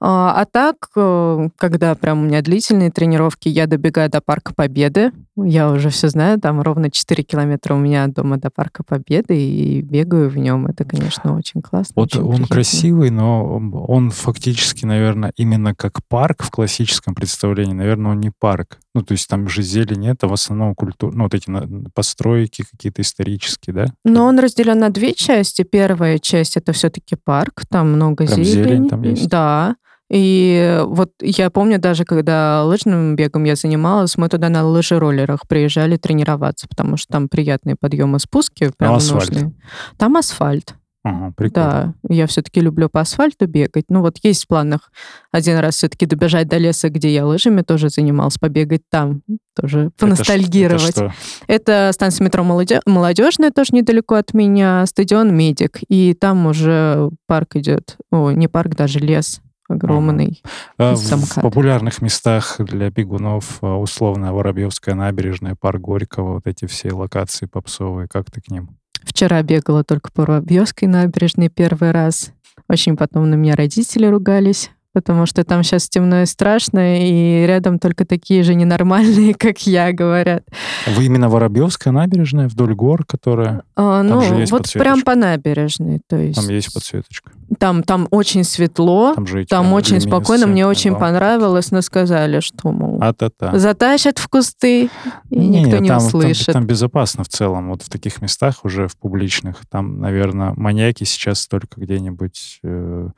[0.00, 5.12] А, а так, э, когда прям у меня длительные тренировки, я добегаю до Парка Победы.
[5.36, 9.36] Я уже все знаю, там ровно 4 километра у меня от дома до Парка Победы,
[9.36, 10.66] и бегаю в нем.
[10.66, 11.94] Это, конечно, очень классно.
[11.96, 12.54] Вот очень он приятно.
[12.54, 13.56] красивый, но
[13.88, 18.78] он фактически, наверное, именно как парк в классическом представлении, наверное, он не парк.
[18.94, 21.50] Ну, то есть там же зелень это в основном культура, ну, вот эти
[21.94, 23.86] постройки какие-то исторические, да?
[24.04, 25.62] Но он разделен на две части.
[25.62, 28.64] Первая часть это все-таки парк, там много Прям зелени.
[28.64, 29.28] зелень там есть?
[29.28, 29.76] Да.
[30.10, 35.96] И вот я помню даже, когда лыжным бегом я занималась, мы туда на лыжероллерах приезжали
[35.96, 39.30] тренироваться, потому что там приятные подъемы, спуски, прям асфальт?
[39.30, 39.54] нужные.
[39.96, 40.74] Там асфальт.
[41.04, 41.94] Ага, прикольно.
[42.08, 43.86] Да, я все-таки люблю по асфальту бегать.
[43.88, 44.92] Ну вот есть в планах
[45.32, 49.22] один раз все-таки добежать до леса, где я лыжами тоже занималась, побегать там,
[49.56, 50.90] тоже поностальгировать.
[50.90, 51.12] Это что?
[51.48, 55.80] Это станция метро «Молоде- Молодежная, тоже недалеко от меня, стадион Медик.
[55.88, 60.42] И там уже парк идет, о, не парк, даже лес огромный.
[60.78, 66.66] А Из В, популярных местах для бегунов, а, условно, Воробьевская набережная, парк Горького, вот эти
[66.66, 68.76] все локации попсовые, как ты к ним?
[69.02, 72.32] Вчера бегала только по Воробьевской набережной первый раз.
[72.68, 77.78] Очень потом на меня родители ругались, потому что там сейчас темно и страшно, и рядом
[77.78, 80.44] только такие же ненормальные, как я, говорят.
[80.86, 83.62] Вы именно Воробьевская набережная вдоль гор, которая...
[83.76, 85.04] А, ну, же есть вот прям подсветочка.
[85.04, 86.00] по набережной.
[86.06, 87.32] То есть Там есть подсветочка.
[87.58, 90.46] там, там очень светло, Там же там очень спокойно.
[90.46, 91.06] Мне очень лампы.
[91.06, 93.58] понравилось, но сказали, что, мол, А-та-та.
[93.58, 94.90] затащат в кусты,
[95.30, 96.52] и Не, никто не там, там- услышит.
[96.52, 97.70] Там, безопасно в целом.
[97.70, 99.56] Вот в таких местах уже в публичных.
[99.70, 103.08] Там, наверное, маньяки сейчас только где-нибудь э,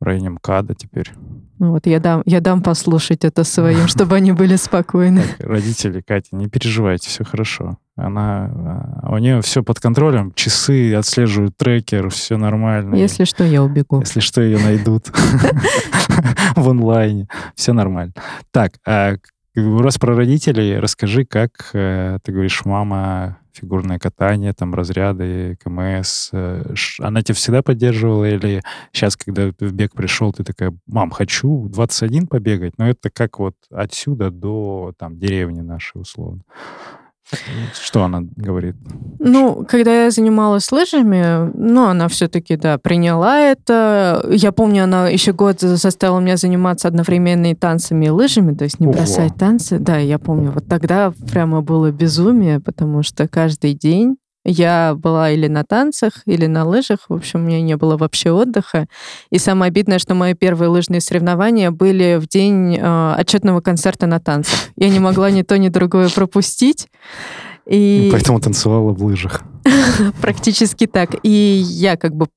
[0.00, 1.10] в районе МКАДа теперь.
[1.58, 5.22] Ну вот я дам, я дам послушать это своим, чтобы они были спокойны.
[5.38, 7.78] Так, родители, Катя, не переживайте, все хорошо.
[7.96, 12.94] Она, а, у нее все под контролем, часы отслеживают трекер, все нормально.
[12.94, 14.00] Если что, я убегу.
[14.00, 15.08] Если что, ее найдут
[16.56, 17.26] в онлайне.
[17.56, 18.12] Все нормально.
[18.52, 19.16] Так, а
[19.80, 26.30] раз про родителей, расскажи, как, э, ты говоришь, мама фигурное катание, там разряды, КМС.
[26.32, 31.68] Э, она тебя всегда поддерживала или сейчас, когда в бег пришел, ты такая, мам, хочу
[31.68, 36.42] 21 побегать, но это как вот отсюда до там деревни нашей условно.
[37.74, 38.76] Что она говорит?
[39.18, 44.26] Ну, когда я занималась лыжами, ну, она все-таки, да, приняла это.
[44.30, 48.80] Я помню, она еще год заставила меня заниматься одновременно и танцами, и лыжами, то есть
[48.80, 48.96] не Ого.
[48.96, 49.78] бросать танцы.
[49.78, 54.16] Да, я помню, вот тогда прямо было безумие, потому что каждый день
[54.50, 57.00] я была или на танцах, или на лыжах.
[57.08, 58.86] В общем, у меня не было вообще отдыха.
[59.30, 64.20] И самое обидное, что мои первые лыжные соревнования были в день э, отчетного концерта на
[64.20, 64.58] танцах.
[64.76, 66.88] Я не могла ни то, ни другое пропустить.
[67.66, 68.08] И...
[68.10, 69.42] Поэтому танцевала в лыжах.
[70.22, 71.10] Практически так.
[71.22, 72.28] И я как бы...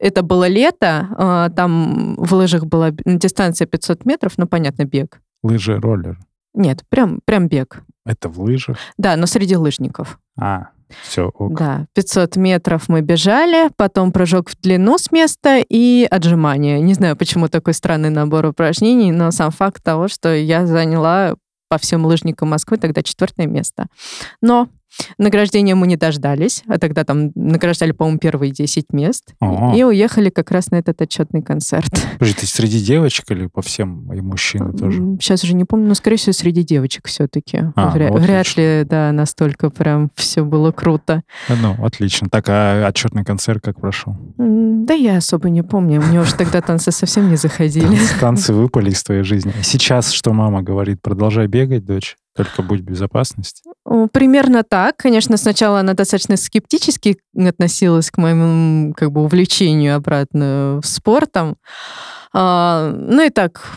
[0.00, 5.20] Это было лето, а, там в лыжах была дистанция 500 метров, ну, понятно, бег.
[5.44, 6.18] Лыжи, роллер.
[6.54, 7.82] Нет, прям, прям бег.
[8.06, 8.78] Это в лыжах?
[8.96, 10.18] Да, но среди лыжников.
[10.38, 10.68] А,
[11.02, 11.58] все, ок.
[11.58, 16.78] Да, 500 метров мы бежали, потом прыжок в длину с места и отжимания.
[16.80, 21.34] Не знаю, почему такой странный набор упражнений, но сам факт того, что я заняла
[21.68, 23.86] по всем лыжникам Москвы тогда четвертое место.
[24.40, 24.68] Но
[25.18, 29.34] Награждения мы не дождались, а тогда там награждали, по-моему, первые 10 мест.
[29.40, 29.76] Ага.
[29.76, 31.90] И уехали как раз на этот отчетный концерт.
[32.18, 35.00] Подожди, ты среди девочек или по всем и мужчины тоже?
[35.20, 37.60] Сейчас уже не помню, но, скорее всего, среди девочек все-таки.
[37.76, 41.22] А, Вря- ну, вряд ли, да, настолько прям все было круто.
[41.48, 42.28] Ну, отлично.
[42.28, 44.16] Так, а отчетный концерт как прошел?
[44.38, 46.00] Да я особо не помню.
[46.00, 47.96] Мне уже тогда танцы совсем не заходили.
[48.20, 49.52] Танцы выпали из твоей жизни.
[49.62, 51.00] Сейчас что мама говорит?
[51.02, 52.16] Продолжай бегать, дочь?
[52.36, 53.62] Только будь в безопасности?
[54.12, 54.96] Примерно так.
[54.96, 61.56] Конечно, сначала она достаточно скептически относилась к моему как бы увлечению обратно спортом.
[62.32, 63.76] А, ну и так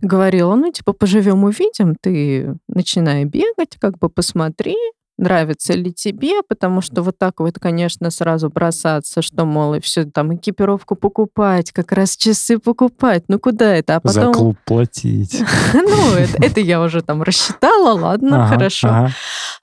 [0.00, 4.76] говорила, ну типа поживем увидим, ты начинай бегать, как бы посмотри,
[5.16, 10.04] нравится ли тебе, потому что вот так вот, конечно, сразу бросаться, что, мол, и все
[10.04, 13.96] там экипировку покупать, как раз часы покупать, ну куда это?
[13.96, 14.32] А потом...
[14.32, 15.42] За клуб платить.
[15.74, 19.08] Ну, это я уже там рассчитала, ладно, хорошо.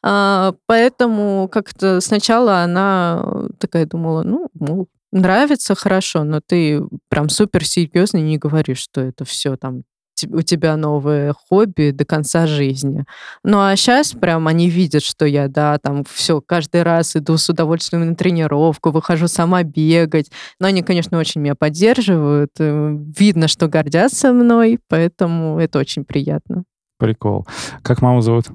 [0.03, 3.23] А, поэтому как-то сначала она
[3.59, 9.25] такая думала, ну, мол, нравится, хорошо, но ты прям супер серьезно не говоришь, что это
[9.25, 9.83] все там
[10.29, 13.05] у тебя новое хобби до конца жизни.
[13.43, 17.49] Ну а сейчас прям они видят, что я, да, там все, каждый раз иду с
[17.49, 20.31] удовольствием на тренировку, выхожу сама бегать.
[20.59, 22.51] Но они, конечно, очень меня поддерживают.
[22.59, 26.63] Э, видно, что гордятся мной, поэтому это очень приятно.
[26.97, 27.47] Прикол.
[27.81, 28.45] Как маму зовут?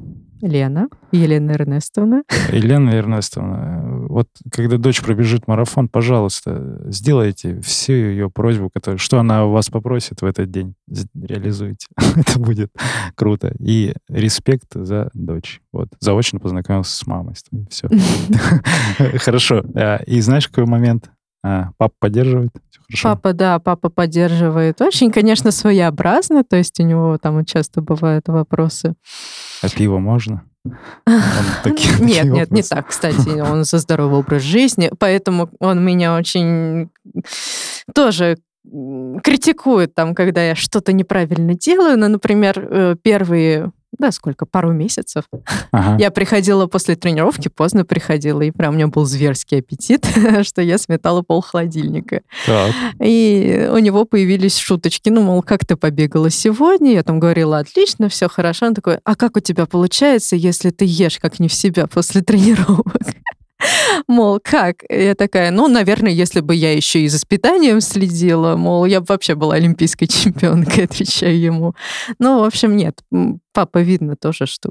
[0.42, 2.22] Лена, Елена Эрнестовна.
[2.53, 9.46] Елена Эрнестовна, вот когда дочь пробежит марафон, пожалуйста, сделайте всю ее просьбу, которую, что она
[9.46, 10.75] у вас попросит в этот день,
[11.14, 11.87] реализуйте.
[12.16, 12.72] Это будет
[13.14, 13.55] круто.
[13.59, 15.61] И респект за дочь.
[15.72, 17.35] Вот, заочно познакомился с мамой.
[17.70, 17.88] Все.
[19.18, 19.64] Хорошо.
[19.75, 21.11] А, и знаешь, какой момент?
[21.48, 22.50] А, папа поддерживает?
[22.88, 23.09] Хорошо.
[23.11, 24.80] Папа, да, папа поддерживает.
[24.80, 28.94] Очень, конечно, своеобразно, то есть у него там часто бывают вопросы.
[29.62, 30.42] А пиво можно?
[32.00, 33.40] Нет, нет, не так, кстати.
[33.40, 36.90] Он за здоровый образ жизни, поэтому он меня очень
[37.94, 38.37] тоже
[39.22, 41.96] критикует там, когда я что-то неправильно делаю.
[41.96, 45.24] Ну, например, э, первые да, сколько, пару месяцев.
[45.70, 45.96] Ага.
[45.98, 50.06] Я приходила после тренировки, поздно приходила, и прям у меня был зверский аппетит,
[50.42, 52.22] что я сметала пол холодильника.
[52.46, 52.72] Так.
[53.00, 56.92] И у него появились шуточки, ну, мол, как ты побегала сегодня?
[56.92, 58.66] Я там говорила, отлично, все хорошо.
[58.66, 62.22] Он такой, а как у тебя получается, если ты ешь как не в себя после
[62.26, 63.02] тренировок?
[64.09, 64.83] Мол, как?
[64.88, 69.07] Я такая, ну, наверное, если бы я еще и за питанием следила, мол, я бы
[69.09, 71.75] вообще была олимпийской чемпионкой, отвечаю ему.
[72.19, 73.01] Ну, в общем, нет.
[73.53, 74.71] Папа видно тоже, что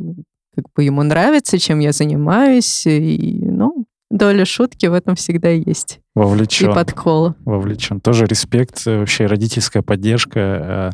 [0.56, 6.00] как бы ему нравится, чем я занимаюсь, и, ну, доля шутки в этом всегда есть.
[6.14, 6.72] Вовлечен.
[6.72, 7.36] И подкол.
[7.44, 8.00] Вовлечен.
[8.00, 10.94] Тоже респект, э, вообще родительская поддержка.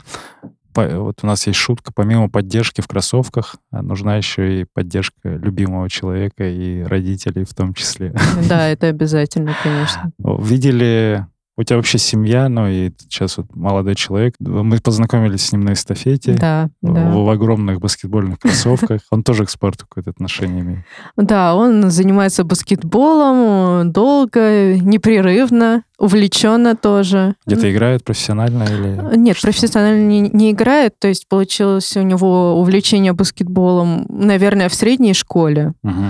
[0.75, 5.15] Э, вот у нас есть шутка, помимо поддержки в кроссовках, а нужна еще и поддержка
[5.23, 8.13] любимого человека и родителей в том числе.
[8.49, 10.11] Да, это обязательно, конечно.
[10.19, 11.25] Видели
[11.57, 14.35] у тебя вообще семья, ну и сейчас вот молодой человек.
[14.39, 16.33] Мы познакомились с ним на эстафете.
[16.33, 17.11] Да, в, да.
[17.11, 19.01] в огромных баскетбольных кроссовках.
[19.11, 20.79] Он тоже к спорту какое-то отношение имеет.
[21.17, 27.35] Да, он занимается баскетболом долго, непрерывно увлеченно тоже.
[27.45, 29.17] Где-то играет профессионально или...
[29.17, 29.47] Нет, что?
[29.47, 30.95] профессионально не, не играет.
[30.97, 35.73] То есть получилось у него увлечение баскетболом, наверное, в средней школе.
[35.83, 36.03] Угу.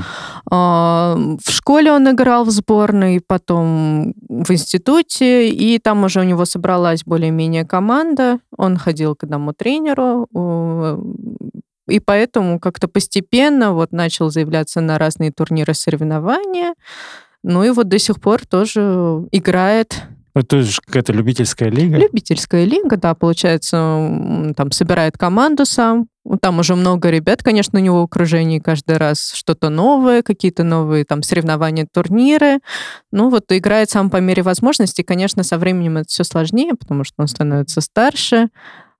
[0.50, 6.46] А, в школе он играл в сборной, потом в институте, и там уже у него
[6.46, 8.40] собралась более-менее команда.
[8.58, 10.30] Он ходил к одному тренеру,
[11.90, 16.76] и поэтому как-то постепенно вот начал заявляться на разные турниры соревнования.
[17.44, 21.98] Ну и вот до сих пор тоже играет это же какая-то любительская лига?
[21.98, 26.08] Любительская лига, да, получается, там собирает команду сам.
[26.40, 31.04] Там уже много ребят, конечно, у него в окружении каждый раз что-то новое, какие-то новые
[31.04, 32.60] там соревнования, турниры.
[33.12, 35.04] Ну вот играет сам по мере возможностей.
[35.04, 38.50] Конечно, со временем это все сложнее, потому что он становится старше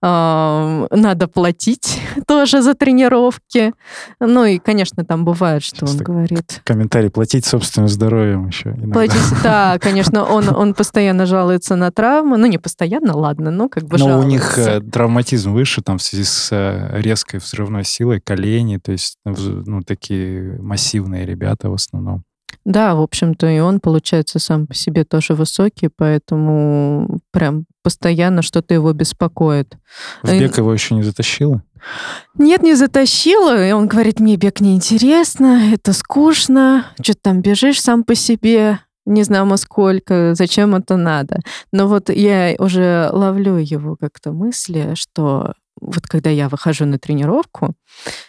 [0.02, 3.74] надо платить тоже за тренировки.
[4.20, 6.62] Ну и, конечно, там бывает, что Сейчас он говорит.
[6.64, 8.70] Комментарий платить собственным здоровьем еще.
[8.70, 8.94] Иногда.
[8.94, 12.38] Платить, да, конечно, он, он постоянно жалуется на травмы.
[12.38, 14.28] Ну, не постоянно, ладно, но как бы Но жалуется.
[14.28, 18.92] у них э, травматизм выше, там, в связи с э, резкой взрывной силой, колени, то
[18.92, 22.24] есть, ну, такие массивные ребята в основном.
[22.64, 28.74] Да, в общем-то, и он, получается, сам по себе тоже высокий, поэтому прям постоянно что-то
[28.74, 29.78] его беспокоит.
[30.22, 31.64] В бег его еще не затащило?
[32.38, 33.68] Нет, не затащила.
[33.68, 39.24] И он говорит, мне бег неинтересно, это скучно, что-то там бежишь сам по себе, не
[39.24, 41.40] знамо сколько, зачем это надо.
[41.72, 47.74] Но вот я уже ловлю его как-то мысли, что вот когда я выхожу на тренировку,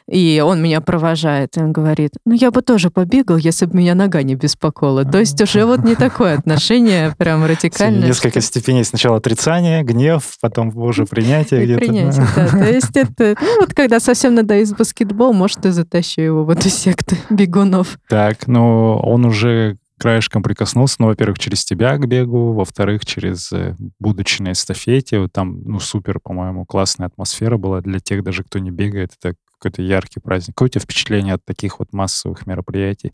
[0.08, 3.94] и он меня провожает, и он говорит, ну, я бы тоже побегал, если бы меня
[3.94, 5.04] нога не беспокоила.
[5.04, 8.08] То есть уже вот не такое отношение прям радикальное.
[8.08, 8.84] Несколько степеней.
[8.84, 11.80] Сначала отрицание, гнев, потом уже принятие где-то.
[11.80, 12.48] Принятие, да.
[12.48, 16.50] То есть это, ну, вот когда совсем надо из баскетбол, может, и затащу его в
[16.50, 17.98] эту секту бегунов.
[18.08, 23.76] Так, ну, он уже краешком прикоснулся, ну, во-первых, через тебя к бегу, во-вторых, через э,
[24.00, 28.58] будучи на эстафете, вот там, ну, супер, по-моему, классная атмосфера была для тех даже, кто
[28.58, 30.56] не бегает, это какой-то яркий праздник.
[30.56, 33.12] Какое у тебя впечатление от таких вот массовых мероприятий?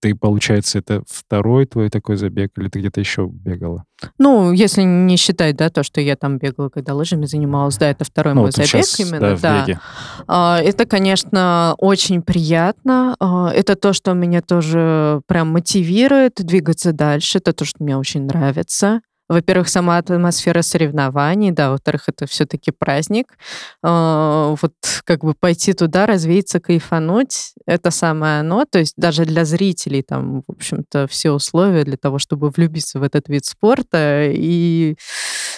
[0.00, 3.84] Ты, получается, это второй твой такой забег, или ты где-то еще бегала?
[4.18, 8.04] Ну, если не считать, да, то, что я там бегала, когда лыжами занималась, да, это
[8.04, 9.64] второй ну, мой забег сейчас, именно, да.
[9.66, 9.80] да.
[10.26, 13.16] А, это, конечно, очень приятно.
[13.18, 17.38] А, это то, что меня тоже прям мотивирует двигаться дальше.
[17.38, 19.00] Это то, что мне очень нравится.
[19.28, 23.36] Во-первых, сама атмосфера соревнований, да, во-вторых, это все-таки праздник.
[23.82, 24.74] А, вот
[25.04, 28.64] как бы пойти туда, развеяться, кайфануть, это самое оно.
[28.64, 33.02] То есть даже для зрителей там, в общем-то, все условия для того, чтобы влюбиться в
[33.02, 34.96] этот вид спорта и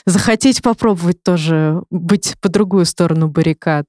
[0.07, 3.87] захотеть попробовать тоже быть по другую сторону баррикад.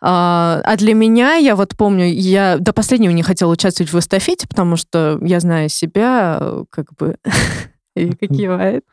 [0.00, 4.46] А, а для меня, я вот помню, я до последнего не хотела участвовать в эстафете,
[4.46, 6.40] потому что я знаю себя,
[6.70, 7.16] как бы
[7.96, 8.84] Вика кивает.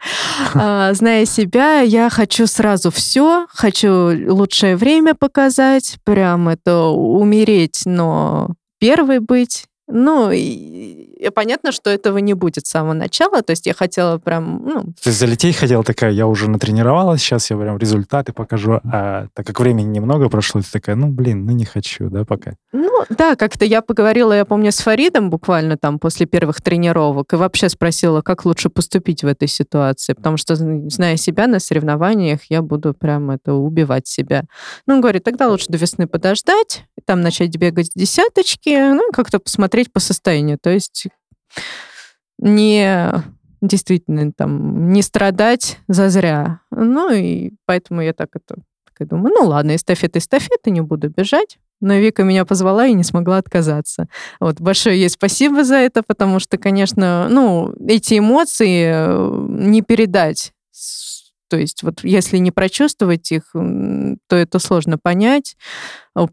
[0.55, 8.49] А, зная себя, я хочу сразу все, хочу лучшее время показать, прям это умереть, но
[8.79, 9.65] первый быть.
[9.87, 13.41] Ну, и понятно, что этого не будет с самого начала.
[13.41, 14.61] То есть я хотела прям...
[14.63, 14.81] Ну...
[14.81, 18.79] То есть залететь хотела такая, я уже натренировалась, сейчас я прям результаты покажу.
[18.83, 22.53] А так как времени немного прошло, ты такая, ну, блин, ну не хочу, да, пока?
[22.71, 27.35] Ну, да, как-то я поговорила, я помню, с Фаридом буквально там после первых тренировок и
[27.35, 30.13] вообще спросила, как лучше поступить в этой ситуации.
[30.13, 34.43] Потому что, зная себя на соревнованиях, я буду прям это убивать себя.
[34.85, 39.91] Ну, он говорит, тогда лучше до весны подождать, там начать бегать десяточки, ну, как-то посмотреть
[39.91, 40.57] по состоянию.
[40.61, 41.06] То есть
[42.39, 43.11] не
[43.61, 46.61] действительно там не страдать зазря.
[46.71, 48.61] Ну и поэтому я так это
[48.97, 51.59] так думаю, ну ладно, эстафета, эстафета, не буду бежать.
[51.79, 54.07] Но Вика меня позвала и не смогла отказаться.
[54.39, 60.53] Вот, большое ей спасибо за это, потому что, конечно, ну, эти эмоции э, не передать.
[61.49, 65.55] То есть вот если не прочувствовать их, то это сложно понять.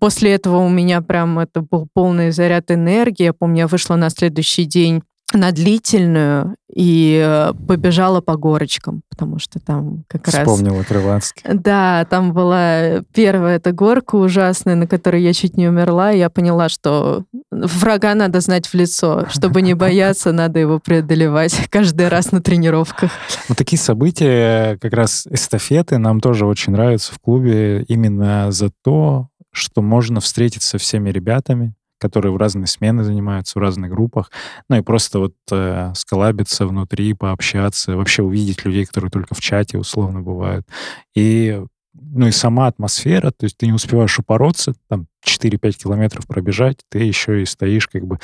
[0.01, 3.25] После этого у меня прям это был полный заряд энергии.
[3.25, 5.03] Я помню, я вышла на следующий день
[5.35, 10.59] на длительную и э, побежала по горочкам, потому что там как Вспомнила раз...
[10.59, 11.43] Вспомнила Крыланский.
[11.53, 16.31] Да, там была первая эта горка ужасная, на которой я чуть не умерла, и я
[16.31, 19.27] поняла, что врага надо знать в лицо.
[19.31, 23.13] Чтобы не бояться, надо его преодолевать каждый раз на тренировках.
[23.49, 29.29] Вот такие события, как раз эстафеты, нам тоже очень нравятся в клубе именно за то,
[29.53, 31.75] что можно встретиться со всеми ребятами,
[32.05, 34.31] которые в разные смены занимаются, в разных группах.
[34.69, 39.79] Ну и просто вот э, сколабиться внутри, пообщаться, вообще увидеть людей, которые только в чате
[39.79, 40.69] условно бывают.
[41.15, 41.63] И
[41.95, 46.99] ну и сама атмосфера, то есть ты не успеваешь упороться, там 4-5 километров пробежать, ты
[46.99, 48.19] еще и стоишь, как бы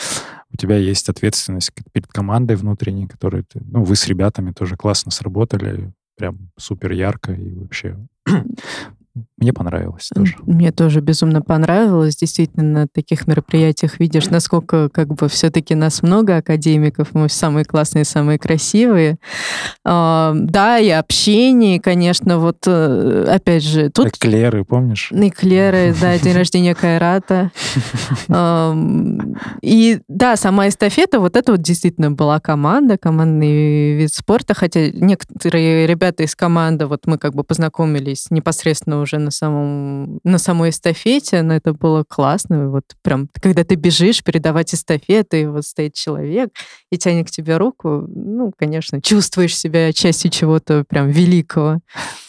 [0.53, 5.11] у тебя есть ответственность перед командой внутренней, которую ты, ну, вы с ребятами тоже классно
[5.11, 7.97] сработали, прям супер ярко и вообще
[9.37, 10.37] мне понравилось тоже.
[10.47, 12.17] Мне тоже безумно понравилось.
[12.17, 18.05] Действительно, на таких мероприятиях видишь, насколько как бы все-таки нас много академиков, мы самые классные,
[18.05, 19.17] самые красивые.
[19.85, 23.91] А, да, и общение, конечно, вот э, опять же...
[23.91, 24.09] Тут...
[24.09, 25.11] Эклеры, помнишь?
[25.11, 27.51] Эклеры, да, день рождения Кайрата.
[29.63, 35.87] И да, сама эстафета, вот это вот действительно была команда, командный вид спорта, хотя некоторые
[35.87, 41.43] ребята из команды, вот мы как бы познакомились непосредственно уже на самом, на самой эстафете,
[41.43, 42.71] но это было классно.
[42.71, 46.51] Вот прям, когда ты бежишь передавать эстафету, и вот стоит человек
[46.91, 51.81] и тянет к тебе руку, ну, конечно, чувствуешь себя частью чего-то прям великого.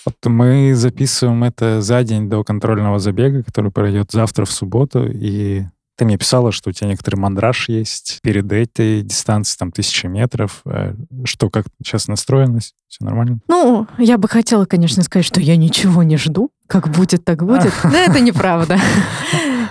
[0.05, 5.65] Вот мы записываем это за день до контрольного забега, который пройдет завтра в субботу, и
[6.01, 10.61] ты мне писала, что у тебя некоторый мандраж есть перед этой дистанцией, там, тысячи метров.
[10.65, 10.95] Э,
[11.25, 12.73] что, как сейчас настроенность?
[12.87, 13.37] Все нормально?
[13.47, 16.49] Ну, я бы хотела, конечно, сказать, что я ничего не жду.
[16.65, 17.71] Как будет, так будет.
[17.83, 18.79] Но это неправда.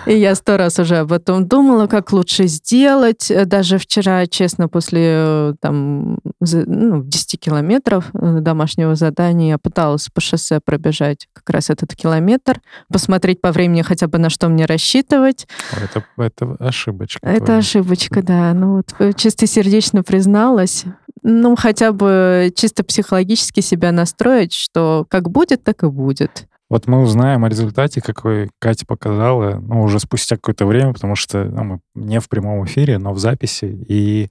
[0.07, 3.31] И я сто раз уже об этом думала, как лучше сделать.
[3.47, 10.21] Даже вчера, честно, после э, там, ну, 10 километров э, домашнего задания я пыталась по
[10.21, 12.61] шоссе пробежать как раз этот километр,
[12.93, 15.47] посмотреть по времени хотя бы на что мне рассчитывать.
[15.73, 17.27] Это, это ошибочка.
[17.27, 17.59] Это твоя.
[17.59, 18.53] ошибочка, да.
[18.55, 20.85] Ну вот э, чисто сердечно призналась.
[21.23, 26.47] Ну, хотя бы чисто психологически себя настроить, что как будет, так и будет.
[26.71, 31.45] Вот мы узнаем о результате, какой Катя показала, ну, уже спустя какое-то время, потому что
[31.45, 33.85] ну, мы не в прямом эфире, но в записи.
[33.89, 34.31] И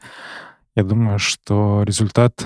[0.75, 2.45] я думаю, что результат...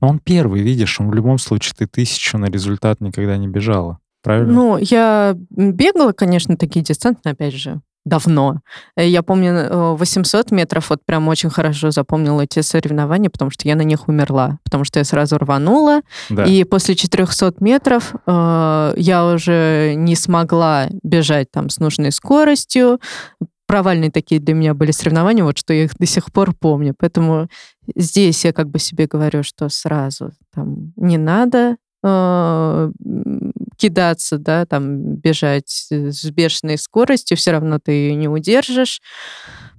[0.00, 3.98] Ну, он первый, видишь, он в любом случае ты тысячу на результат никогда не бежала.
[4.22, 4.52] Правильно?
[4.52, 8.60] Ну, я бегала, конечно, такие дистанции, опять же, давно.
[8.96, 13.68] Э, я помню 800 э, метров, вот прям очень хорошо запомнила эти соревнования, потому что
[13.68, 16.00] я на них умерла, потому что я сразу рванула,
[16.30, 16.44] да.
[16.44, 23.00] и после 400 метров э, я уже не смогла бежать там с нужной скоростью,
[23.66, 26.94] провальные такие для меня были соревнования, вот что я их до сих пор помню.
[26.96, 27.48] Поэтому
[27.94, 32.92] здесь я как бы себе говорю, что сразу там не надо э,
[33.76, 39.00] кидаться, да, там бежать с бешеной скоростью, все равно ты ее не удержишь.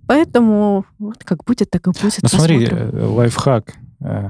[0.07, 2.19] Поэтому вот как будет, так и будет.
[2.21, 4.29] Ну смотри, э, лайфхак, э,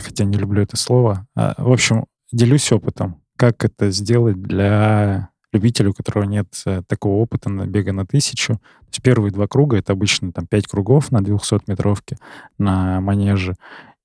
[0.00, 1.26] хотя не люблю это слово.
[1.36, 7.16] А, в общем, делюсь опытом, как это сделать для любителя, у которого нет э, такого
[7.16, 8.54] опыта на бега на тысячу.
[8.54, 12.16] То есть первые два круга— это обычно там пять кругов на 200-метровке
[12.58, 13.54] на манеже.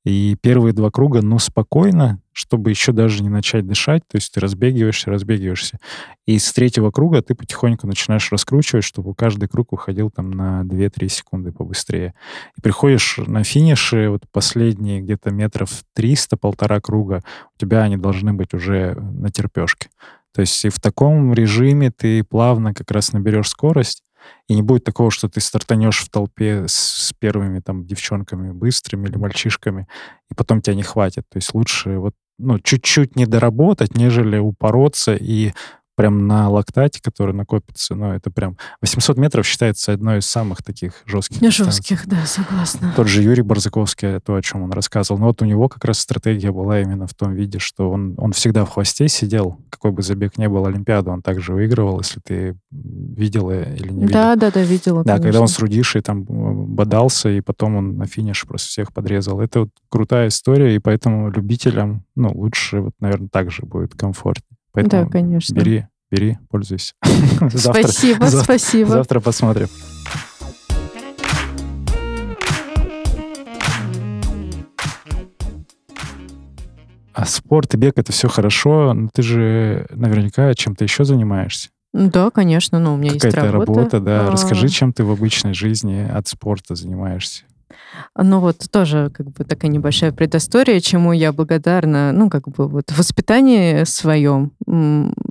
[0.03, 4.41] И первые два круга, ну, спокойно, чтобы еще даже не начать дышать, то есть ты
[4.41, 5.79] разбегиваешься, разбегиваешься.
[6.25, 11.07] И с третьего круга ты потихоньку начинаешь раскручивать, чтобы каждый круг уходил там на 2-3
[11.07, 12.13] секунды побыстрее.
[12.57, 17.23] И приходишь на финише, вот последние где-то метров 300, полтора круга,
[17.55, 19.89] у тебя они должны быть уже на терпешке.
[20.33, 24.03] То есть и в таком режиме ты плавно как раз наберешь скорость,
[24.47, 29.07] и не будет такого, что ты стартанешь в толпе с, с первыми там девчонками быстрыми
[29.07, 29.87] или мальчишками,
[30.29, 31.25] и потом тебя не хватит.
[31.29, 35.53] То есть лучше вот ну, чуть-чуть не доработать, нежели упороться и
[35.95, 38.57] прям на лактате, который накопится, ну, это прям...
[38.81, 42.93] 800 метров считается одной из самых таких жестких Жестких, да, согласна.
[42.95, 45.19] Тот же Юрий Барзаковский, то, о чем он рассказывал.
[45.19, 48.33] Но вот у него как раз стратегия была именно в том виде, что он, он
[48.33, 52.57] всегда в хвосте сидел, какой бы забег не был Олимпиаду, он также выигрывал, если ты
[52.71, 54.35] видела или не видела.
[54.35, 55.23] Да, да, да, видела, Да, конечно.
[55.23, 59.39] когда он с Рудишей там бодался, и потом он на финиш просто всех подрезал.
[59.39, 64.52] Это вот крутая история, и поэтому любителям, ну, лучше вот, наверное, так же будет комфортнее.
[64.73, 65.53] Поэтому да, конечно.
[65.53, 66.93] бери, бери, пользуйся.
[67.55, 68.89] Спасибо, спасибо.
[68.89, 69.67] Завтра посмотрим.
[77.13, 81.69] А спорт и бег это все хорошо, но ты же наверняка чем-то еще занимаешься.
[81.93, 83.73] Да, конечно, но у меня Какая-то есть работа.
[83.73, 84.27] работа, да.
[84.27, 84.31] А...
[84.31, 87.43] Расскажи, чем ты в обычной жизни от спорта занимаешься.
[88.17, 92.91] Ну вот тоже как бы такая небольшая предыстория, чему я благодарна, ну как бы вот
[92.91, 94.51] в воспитании своем,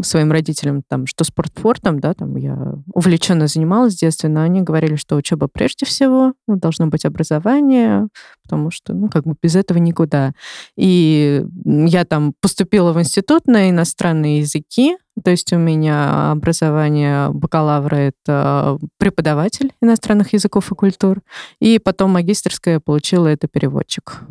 [0.02, 4.96] своим родителям, там, что спортом, да, там я увлеченно занималась с детства, но они говорили,
[4.96, 8.08] что учеба прежде всего, ну, должно быть образование,
[8.42, 10.32] потому что, ну, как бы без этого никуда.
[10.76, 17.96] И я там поступила в институт на иностранные языки, то есть у меня образование бакалавра—
[18.24, 21.20] это преподаватель иностранных языков и культур,
[21.60, 24.22] и потом магистрское получила это переводчик.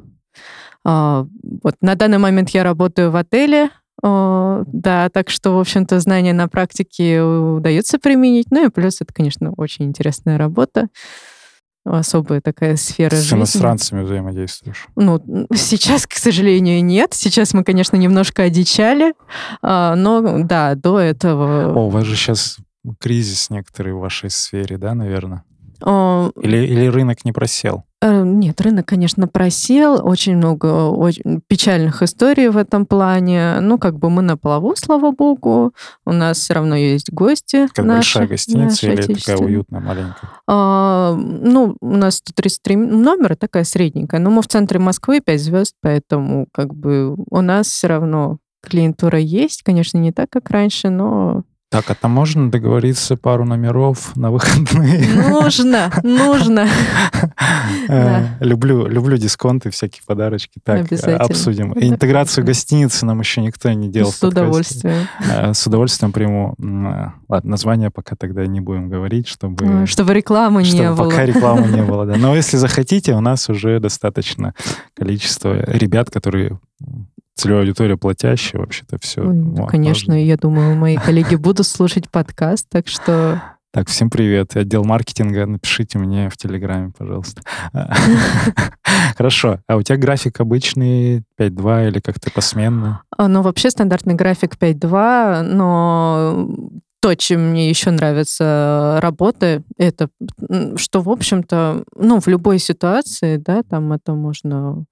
[0.84, 1.28] А,
[1.64, 3.70] вот на данный момент я работаю в отеле,
[4.04, 8.48] да, так что, в общем-то, знания на практике удается применить.
[8.52, 10.88] Ну и плюс это, конечно, очень интересная работа.
[11.86, 13.38] особая такая сфера С жизни.
[13.40, 14.88] иностранцами взаимодействуешь.
[14.96, 15.20] Ну,
[15.56, 17.14] сейчас, к сожалению, нет.
[17.14, 19.14] Сейчас мы, конечно, немножко одичали,
[19.64, 21.74] а, но да, до этого...
[21.74, 22.58] О, у вас же сейчас
[23.00, 25.44] кризис некоторый в вашей сфере, да, наверное?
[25.82, 27.84] а, Или, или рынок не просел?
[28.02, 30.02] Э, Нет, рынок, конечно, просел.
[30.04, 33.60] Очень много очень печальных историй в этом плане.
[33.62, 35.74] Ну, как бы мы на плаву, слава богу.
[36.06, 37.68] У нас все равно есть гости.
[37.74, 40.30] Как наши, большая гостиница наши или такая уютная, маленькая?
[40.48, 44.20] А, ну, у нас 133 номера, такая средненькая.
[44.20, 49.20] Но мы в центре Москвы 5 звезд, поэтому как бы у нас все равно клиентура
[49.20, 49.62] есть.
[49.62, 55.08] Конечно, не так, как раньше, но Так, а там можно договориться пару номеров на выходные?
[55.30, 56.68] нужно, нужно.
[57.88, 60.60] Э, Люблю, люблю дисконты, всякие подарочки.
[60.66, 60.86] Так,
[61.18, 61.74] обсудим.
[61.80, 64.12] Интеграцию гостиницы нам еще никто не делал.
[64.12, 65.08] С удовольствием.
[65.32, 66.56] Э, С удовольствием приму.
[66.60, 69.88] Э, Ладно, название пока тогда не будем говорить, чтобы...
[69.88, 71.10] Чтобы рекламы не было.
[71.10, 72.18] пока рекламы не было, да.
[72.18, 74.54] Но если захотите, у нас уже достаточно
[74.94, 76.60] количество ребят, которые
[77.42, 79.22] целевая аудитория платящая, вообще-то все.
[79.22, 83.42] Ой, ну, конечно, я думаю, мои коллеги будут слушать подкаст, так что
[83.74, 84.56] Так, всем привет.
[84.56, 87.42] Отдел маркетинга, напишите мне в Телеграме, пожалуйста.
[89.18, 89.60] Хорошо.
[89.68, 93.02] А у тебя график обычный 5-2 или как-то посменно?
[93.18, 96.50] А, Ну, вообще стандартный график 5.2, но
[97.02, 100.10] то, чем мне еще нравится работа, это
[100.76, 104.86] что, в общем-то, ну, в любой ситуации, да, там это можно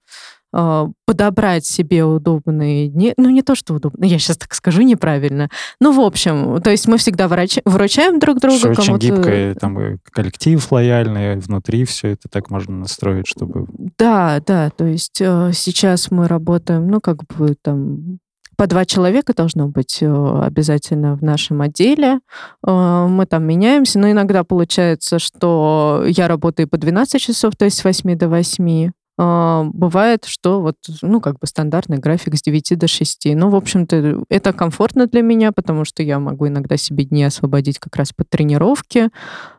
[0.51, 3.13] подобрать себе удобные дни.
[3.17, 5.49] Ну, не то, что удобно, я сейчас так скажу неправильно.
[5.79, 8.57] Ну, в общем, то есть мы всегда врач- выручаем друг друга.
[8.57, 13.65] Что очень кому-то- гибкое, там и коллектив лояльный, внутри все это так можно настроить, чтобы...
[13.97, 18.19] Да, да, то есть э, сейчас мы работаем, ну, как бы там
[18.57, 22.19] по два человека должно быть э, обязательно в нашем отделе.
[22.67, 27.77] Э, Мы там меняемся, но иногда получается, что я работаю по 12 часов, то есть
[27.77, 28.91] с 8 до 8.
[29.19, 33.35] Э, Бывает, что вот, ну, как бы стандартный график с 9 до 6.
[33.35, 37.79] Ну, в общем-то, это комфортно для меня, потому что я могу иногда себе дни освободить
[37.79, 39.09] как раз под тренировки.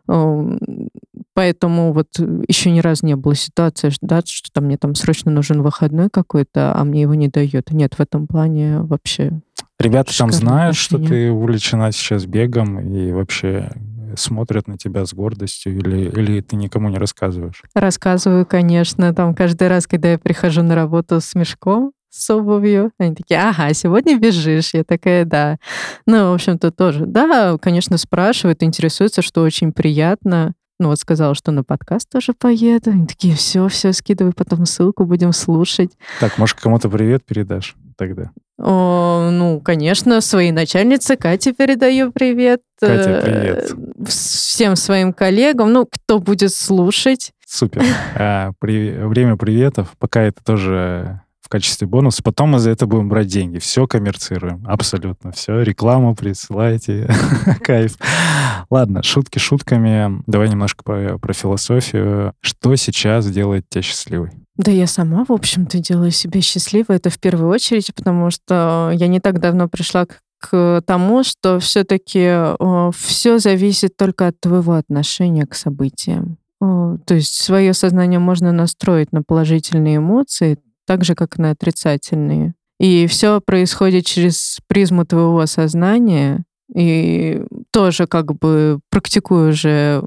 [0.08, 0.58] Э,
[1.34, 2.08] Поэтому вот
[2.48, 6.10] еще ни разу не было ситуации, что, да, что там мне там срочно нужен выходной
[6.10, 7.70] какой-то, а мне его не дают.
[7.70, 9.40] Нет, в этом плане вообще
[9.78, 13.70] Ребята там знают, что ты увлечена сейчас бегом и вообще
[14.16, 17.62] смотрят на тебя с гордостью или, или ты никому не рассказываешь?
[17.74, 23.14] рассказываю, конечно, там каждый раз, когда я прихожу на работу с мешком, с обувью, они
[23.14, 24.74] такие, ага, сегодня бежишь.
[24.74, 25.58] Я такая, да.
[26.06, 27.06] Ну, в общем-то, тоже.
[27.06, 30.54] Да, конечно, спрашивают, интересуются, что очень приятно.
[30.80, 32.90] Ну, вот сказала, что на подкаст тоже поеду.
[32.90, 35.92] Они такие, все, все, скидывай потом ссылку, будем слушать.
[36.20, 38.30] Так, может, кому-то привет передашь тогда?
[38.58, 42.60] О, ну, конечно, своей начальнице Кате передаю привет.
[42.80, 43.74] Катя, Э, привет.
[44.08, 47.32] Всем своим коллегам, ну, кто будет слушать.
[47.46, 47.82] Супер.
[48.16, 49.88] А, при- время приветов.
[49.98, 52.22] Пока это тоже в качестве бонуса.
[52.22, 53.58] Потом мы за это будем брать деньги.
[53.58, 54.64] Все коммерцируем.
[54.66, 55.60] Абсолютно все.
[55.62, 57.08] Рекламу присылайте.
[57.62, 57.96] Кайф.
[58.70, 60.22] Ладно, шутки шутками.
[60.26, 62.32] Давай немножко про, про философию.
[62.40, 64.30] Что сейчас делает тебя счастливой?
[64.60, 66.96] Да я сама, в общем-то, делаю себя счастливой.
[66.96, 71.58] Это в первую очередь, потому что я не так давно пришла к, к тому, что
[71.60, 72.54] все-таки
[72.94, 76.36] все зависит только от твоего отношения к событиям.
[76.60, 82.52] О, То есть свое сознание можно настроить на положительные эмоции, так же, как на отрицательные.
[82.78, 86.44] И все происходит через призму твоего сознания.
[86.74, 87.42] И
[87.72, 90.04] тоже как бы практикую уже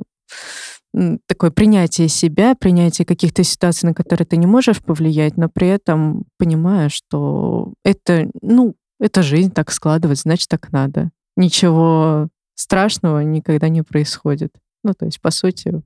[1.28, 6.26] такое принятие себя, принятие каких-то ситуаций, на которые ты не можешь повлиять, но при этом
[6.38, 11.10] понимаешь, что это, ну, это жизнь так складывается, значит, так надо.
[11.36, 14.52] Ничего страшного никогда не происходит.
[14.84, 15.82] Ну, то есть, по сути,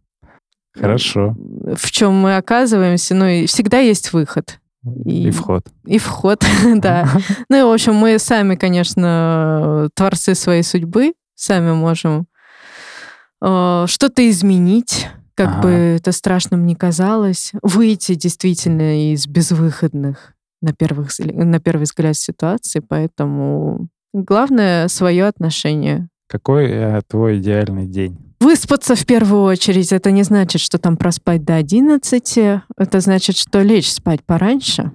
[0.75, 1.35] Хорошо.
[1.75, 4.59] в чем мы оказываемся, ну, и всегда есть выход.
[5.05, 5.65] И И- вход.
[5.85, 6.45] И вход,
[6.75, 7.09] да.
[7.49, 12.27] Ну и, в общем, мы сами, конечно, творцы своей судьбы, сами можем
[13.41, 15.61] э, что-то изменить, как Ага.
[15.61, 22.81] бы это страшным ни казалось, выйти действительно из безвыходных на, первых, на первый взгляд ситуаций,
[22.81, 26.09] поэтому главное свое отношение.
[26.27, 28.17] Какой э, твой идеальный день?
[28.39, 32.37] Выспаться в первую очередь, это не значит, что там проспать до 11,
[32.77, 34.91] это значит, что лечь спать пораньше.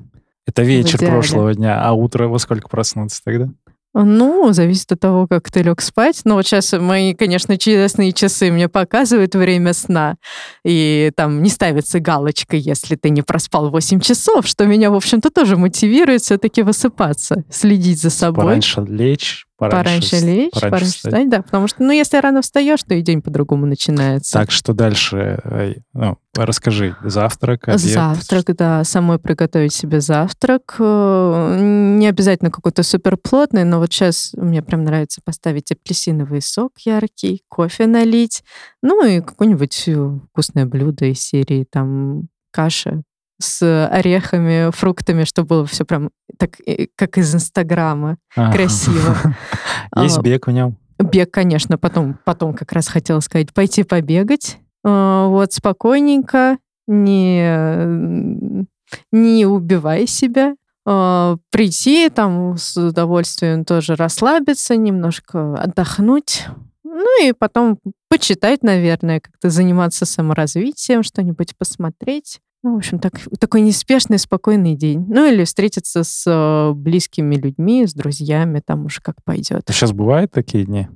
[0.46, 3.48] Это вечер прошлого дня, а утро во сколько проснуться тогда?
[3.94, 6.22] Ну, зависит от того, как ты лег спать.
[6.24, 10.16] Но вот сейчас мои, конечно, чудесные часы мне показывают время сна.
[10.64, 15.30] И там не ставится галочка, если ты не проспал 8 часов, что меня, в общем-то,
[15.30, 18.44] тоже мотивирует все-таки высыпаться, следить за собой.
[18.44, 21.12] Пораньше лечь, Пораньше, лечь, пораньше, пораньше встать.
[21.12, 21.42] встать, да.
[21.42, 24.32] Потому что, ну, если рано встаешь, то и день по-другому начинается.
[24.32, 25.76] Так, что дальше?
[25.92, 26.96] Ну, расскажи.
[27.02, 27.80] Завтрак, обед?
[27.80, 28.84] Завтрак, да.
[28.84, 30.76] Самой приготовить себе завтрак.
[30.78, 37.42] Э, не обязательно какой-то суперплотный, но вот сейчас мне прям нравится поставить апельсиновый сок яркий,
[37.48, 38.42] кофе налить,
[38.82, 43.02] ну и какое-нибудь э, вкусное блюдо из серии там каша
[43.42, 48.16] с орехами, фруктами, чтобы было все прям так, э, как из Инстаграма.
[48.36, 48.52] Ага.
[48.52, 49.16] Красиво.
[49.96, 50.76] Есть а, бег в нем?
[50.98, 51.78] Бег, конечно.
[51.78, 54.58] Потом, потом как раз хотела сказать, пойти побегать.
[54.84, 58.66] А, вот, спокойненько, не,
[59.12, 60.54] не убивай себя.
[60.84, 66.46] А, прийти там с удовольствием тоже расслабиться, немножко отдохнуть.
[66.84, 67.78] Ну и потом
[68.08, 72.40] почитать, наверное, как-то заниматься саморазвитием, что-нибудь посмотреть.
[72.64, 75.04] Ну, в общем, так, такой неспешный, спокойный день.
[75.08, 79.64] Ну, или встретиться с э, близкими людьми, с друзьями, там уже как пойдет.
[79.68, 80.88] А сейчас бывают такие дни?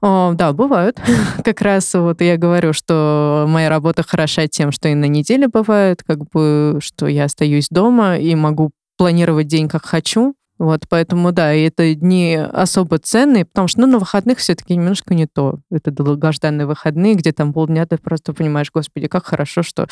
[0.00, 1.00] О, да, бывают.
[1.44, 6.02] как раз вот я говорю, что моя работа хороша тем, что и на неделе бывает,
[6.06, 10.34] как бы, что я остаюсь дома и могу планировать день как хочу.
[10.60, 15.14] Вот, поэтому, да, и это дни особо ценные, потому что, ну, на выходных все-таки немножко
[15.14, 15.60] не то.
[15.70, 19.86] Это долгожданные выходные, где там полдня ты просто понимаешь, господи, как хорошо, что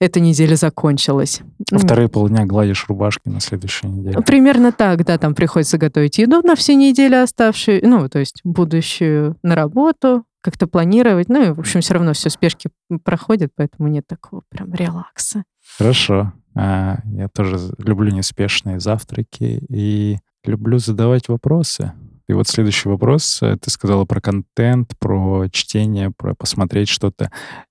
[0.00, 1.40] эта неделя закончилась.
[1.72, 4.22] А вторые полдня гладишь рубашки на следующей неделе.
[4.22, 9.36] Примерно так, да, там приходится готовить еду на все недели оставшие, ну, то есть будущую
[9.42, 11.28] на работу, как-то планировать.
[11.28, 12.70] Ну, и, в общем, все равно все спешки
[13.02, 15.42] проходят, поэтому нет такого прям релакса.
[15.76, 16.32] Хорошо.
[16.60, 21.92] А, я тоже люблю неспешные завтраки и люблю задавать вопросы.
[22.28, 23.38] И вот следующий вопрос.
[23.40, 27.30] Ты сказала про контент, про чтение, про посмотреть что-то.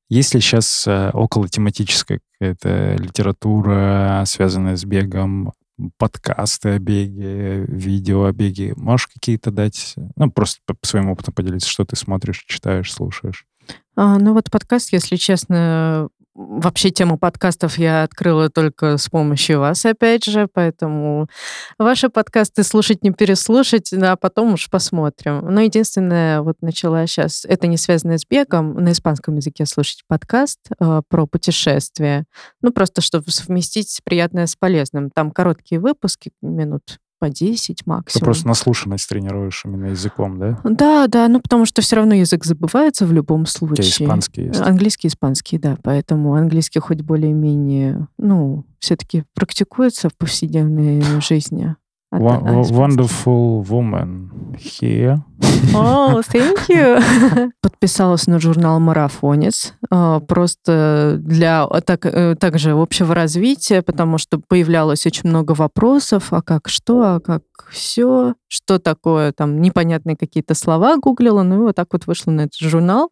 [0.09, 5.51] Есть ли сейчас э, около тематическая какая-то литература, связанная с бегом,
[5.97, 8.73] подкасты о беге, видео о беге?
[8.77, 13.45] Можешь какие-то дать, ну, просто по своему опыту поделиться, что ты смотришь, читаешь, слушаешь?
[13.97, 16.07] А, ну вот подкаст, если честно,
[16.39, 21.27] Вообще тему подкастов я открыла только с помощью вас, опять же, поэтому
[21.79, 25.39] ваши подкасты слушать не переслушать, а потом уж посмотрим.
[25.49, 30.59] Но единственное, вот начала сейчас, это не связано с бегом, на испанском языке слушать подкаст
[30.79, 32.25] э, про путешествия.
[32.61, 35.09] Ну, просто чтобы совместить приятное с полезным.
[35.09, 38.19] Там короткие выпуски, минут по 10 максимум.
[38.19, 40.59] Ты просто наслушанность тренируешь именно языком, да?
[40.63, 43.87] Да, да, ну потому что все равно язык забывается в любом случае.
[43.87, 44.61] У тебя испанский есть?
[44.61, 51.75] Английский, испанский, да, поэтому английский хоть более-менее, ну, все-таки практикуется в повседневной жизни.
[52.11, 55.21] Wonderful woman here.
[55.73, 57.51] Oh, thank you.
[57.61, 65.05] Подписалась на журнал «Марафонец» а, просто для так, э, также общего развития, потому что появлялось
[65.05, 70.97] очень много вопросов, а как что, а как все, что такое, там непонятные какие-то слова
[70.97, 73.11] гуглила, ну и вот так вот вышла на этот журнал,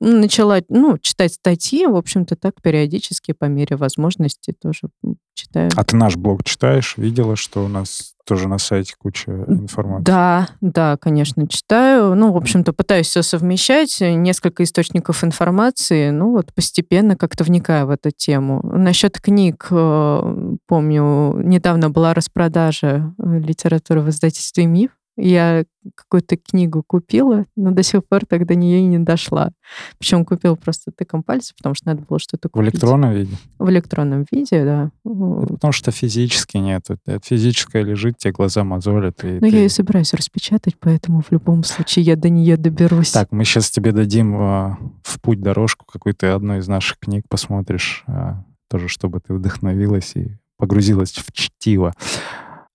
[0.00, 4.88] начала, ну, читать статьи, в общем-то, так периодически по мере возможности тоже
[5.34, 5.70] читаю.
[5.76, 6.96] А ты наш блог читаешь?
[6.96, 10.04] Видела, что у нас тоже на сайте куча информации?
[10.04, 12.14] Да, да, конечно, читаю.
[12.14, 17.90] Ну, в общем-то, пытаюсь все совмещать, несколько источников информации, ну, вот постепенно как-то вникаю в
[17.90, 18.60] эту тему.
[18.62, 26.82] Насчет книг, э, помню, недавно была распродажа э, литературы в издательстве «Миф», я какую-то книгу
[26.86, 29.50] купила, но до сих пор так до нее и не дошла.
[29.98, 32.72] Причем купила просто тыком пальца, потому что надо было что-то купить.
[32.72, 33.36] В электронном виде?
[33.58, 34.90] В электронном виде, да.
[35.04, 36.84] Это потому что физически нет.
[36.88, 39.24] Это физическое лежит, тебе глаза мозолят.
[39.24, 39.48] И ну, ты...
[39.48, 43.12] я ее собираюсь распечатать, поэтому в любом случае я до нее доберусь.
[43.12, 48.04] Так, мы сейчас тебе дадим э, в путь дорожку какую-то одну из наших книг, посмотришь,
[48.06, 48.34] э,
[48.68, 51.94] тоже чтобы ты вдохновилась и погрузилась в чтиво.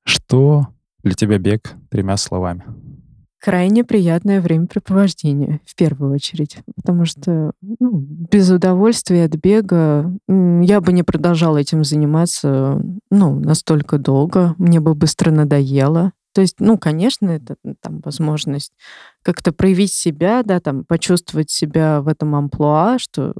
[0.03, 0.67] Что
[1.05, 2.65] для тебя бег тремя словами?
[3.39, 6.57] Крайне приятное времяпрепровождение, в первую очередь.
[6.75, 12.81] Потому что ну, без удовольствия от бега я бы не продолжала этим заниматься
[13.11, 14.55] ну, настолько долго.
[14.57, 16.11] Мне бы быстро надоело.
[16.33, 18.73] То есть, ну, конечно, это там возможность
[19.21, 23.31] как-то проявить себя, да, там, почувствовать себя в этом амплуа, что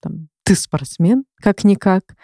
[0.00, 2.14] там, ты спортсмен, как-никак.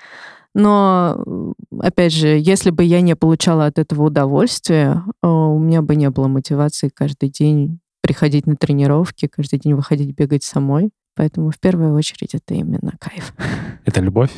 [0.55, 5.95] Но, опять же, если бы я не получала от этого удовольствия, э, у меня бы
[5.95, 10.91] не было мотивации каждый день приходить на тренировки, каждый день выходить бегать самой.
[11.15, 13.35] Поэтому в первую очередь это именно кайф.
[13.85, 14.31] Это любовь?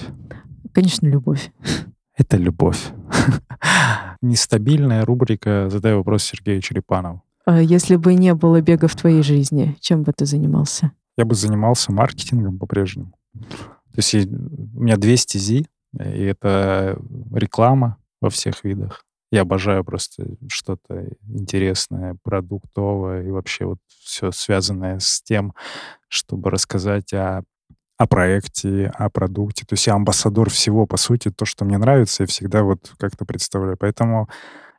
[0.72, 1.52] Конечно, любовь.
[2.16, 2.90] Это любовь.
[4.22, 7.22] Нестабильная рубрика «Задай вопрос Сергею Черепанову».
[7.44, 10.92] А если бы не было бега в твоей жизни, чем бы ты занимался?
[11.16, 13.12] Я бы занимался маркетингом по-прежнему.
[13.32, 15.66] То есть у меня две стези,
[15.98, 16.98] и это
[17.32, 19.04] реклама во всех видах.
[19.30, 25.54] Я обожаю просто что-то интересное, продуктовое и вообще вот все связанное с тем,
[26.08, 27.42] чтобы рассказать о
[28.02, 29.64] о проекте, о продукте.
[29.64, 33.24] То есть я амбассадор всего, по сути, то, что мне нравится, я всегда вот как-то
[33.24, 33.76] представляю.
[33.78, 34.28] Поэтому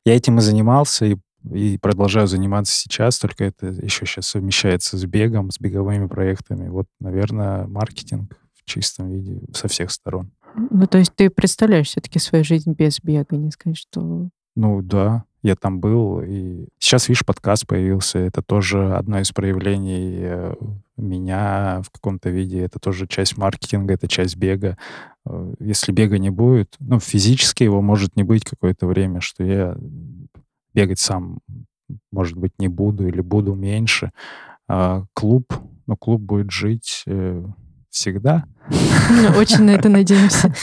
[0.05, 1.17] я этим и занимался, и,
[1.53, 6.67] и продолжаю заниматься сейчас, только это еще сейчас совмещается с бегом, с беговыми проектами.
[6.67, 10.31] Вот, наверное, маркетинг в чистом виде со всех сторон.
[10.55, 14.29] Ну, то есть ты представляешь все-таки свою жизнь без бега, не сказать, что...
[14.55, 20.17] Ну, да, я там был, и сейчас, видишь, подкаст появился, это тоже одно из проявлений
[20.19, 20.55] э,
[20.95, 24.77] меня в каком-то виде, это тоже часть маркетинга, это часть бега.
[25.25, 29.75] Э, если бега не будет, ну, физически его может не быть какое-то время, что я
[30.73, 31.39] бегать сам,
[32.11, 34.11] может быть, не буду или буду меньше.
[34.67, 35.51] А клуб,
[35.87, 37.43] ну, клуб будет жить э,
[37.93, 38.43] всегда.
[39.37, 40.53] Очень на это надеемся.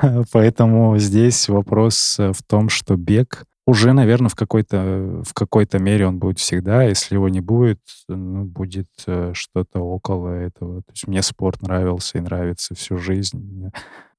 [0.32, 6.06] Поэтому здесь вопрос э, в том, что бег уже, наверное, в какой-то в какой-то мере
[6.06, 6.82] он будет всегда.
[6.82, 7.78] Если его не будет,
[8.08, 10.82] ну, будет э, что-то около этого.
[10.82, 13.70] То есть мне спорт нравился и нравится всю жизнь.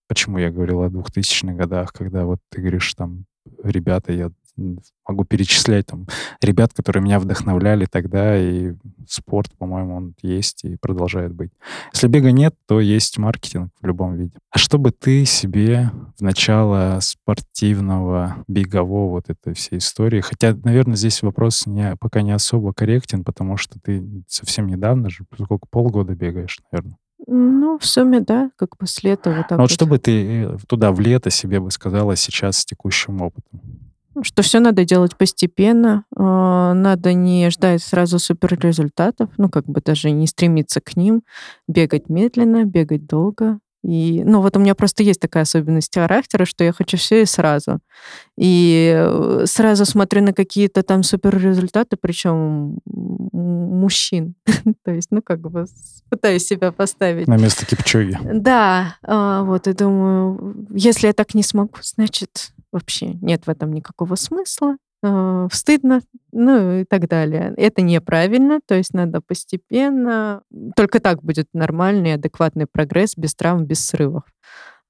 [0.07, 3.25] Почему я говорил о 2000-х годах, когда вот ты говоришь там,
[3.63, 6.07] ребята, я могу перечислять там
[6.41, 8.73] ребят, которые меня вдохновляли тогда, и
[9.07, 11.51] спорт, по-моему, он есть и продолжает быть.
[11.93, 14.33] Если бега нет, то есть маркетинг в любом виде.
[14.51, 20.95] А что бы ты себе в начало спортивного, бегового вот этой всей истории, хотя, наверное,
[20.95, 26.15] здесь вопрос не, пока не особо корректен, потому что ты совсем недавно же, сколько, полгода
[26.15, 26.97] бегаешь, наверное.
[27.25, 29.61] Ну, в сумме, да, как бы с лета вот так ну, вот.
[29.61, 33.61] вот что бы ты э, туда в лето себе бы сказала сейчас с текущим опытом?
[34.21, 39.81] Что все надо делать постепенно, а, надо не ждать сразу супер результатов, ну, как бы
[39.81, 41.23] даже не стремиться к ним,
[41.67, 43.59] бегать медленно, бегать долго.
[43.83, 47.25] И, ну, вот у меня просто есть такая особенность характера, что я хочу все и
[47.25, 47.79] сразу.
[48.37, 54.35] И э, сразу смотрю на какие-то там супер результаты, причем мужчин.
[54.85, 55.65] То есть, ну, как бы
[56.09, 57.27] пытаюсь себя поставить.
[57.27, 58.17] На место Кипчоги.
[58.23, 63.71] Да, а, вот, и думаю, если я так не смогу, значит, вообще нет в этом
[63.71, 66.01] никакого смысла, э, стыдно,
[66.31, 67.53] ну и так далее.
[67.55, 70.41] Это неправильно, то есть надо постепенно.
[70.75, 74.23] Только так будет нормальный, адекватный прогресс без травм, без срывов.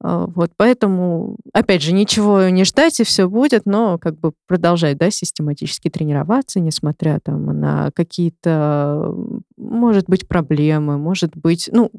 [0.03, 4.97] Э, вот, поэтому, опять же, ничего не ждать, и все будет, но как бы продолжать,
[4.97, 9.13] да, систематически тренироваться, несмотря там на какие-то,
[9.57, 11.91] может быть, проблемы, может быть, ну,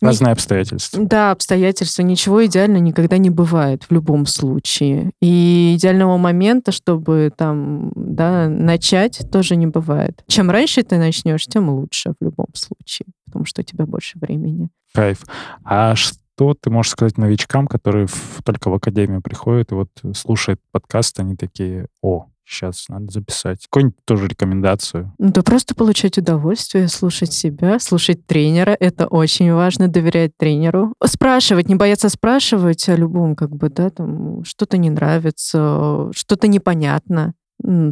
[0.00, 1.04] Разные обстоятельства.
[1.04, 2.02] Да, обстоятельства.
[2.02, 5.10] Ничего идеально никогда не бывает в любом случае.
[5.20, 10.22] И идеального момента, чтобы там, да, начать, тоже не бывает.
[10.26, 14.70] Чем раньше ты начнешь, тем лучше в любом случае, потому что у тебя больше времени.
[14.94, 15.22] Кайф.
[15.64, 20.60] А что ты можешь сказать новичкам, которые в, только в академию приходят и вот слушают
[20.72, 23.66] подкаст, они такие, о, Сейчас надо записать.
[23.70, 25.14] Какую-нибудь тоже рекомендацию.
[25.18, 28.76] Ну, да просто получать удовольствие, слушать себя, слушать тренера.
[28.80, 30.94] Это очень важно, доверять тренеру.
[31.04, 37.34] Спрашивать, не бояться спрашивать о любом, как бы, да, там, что-то не нравится, что-то непонятно.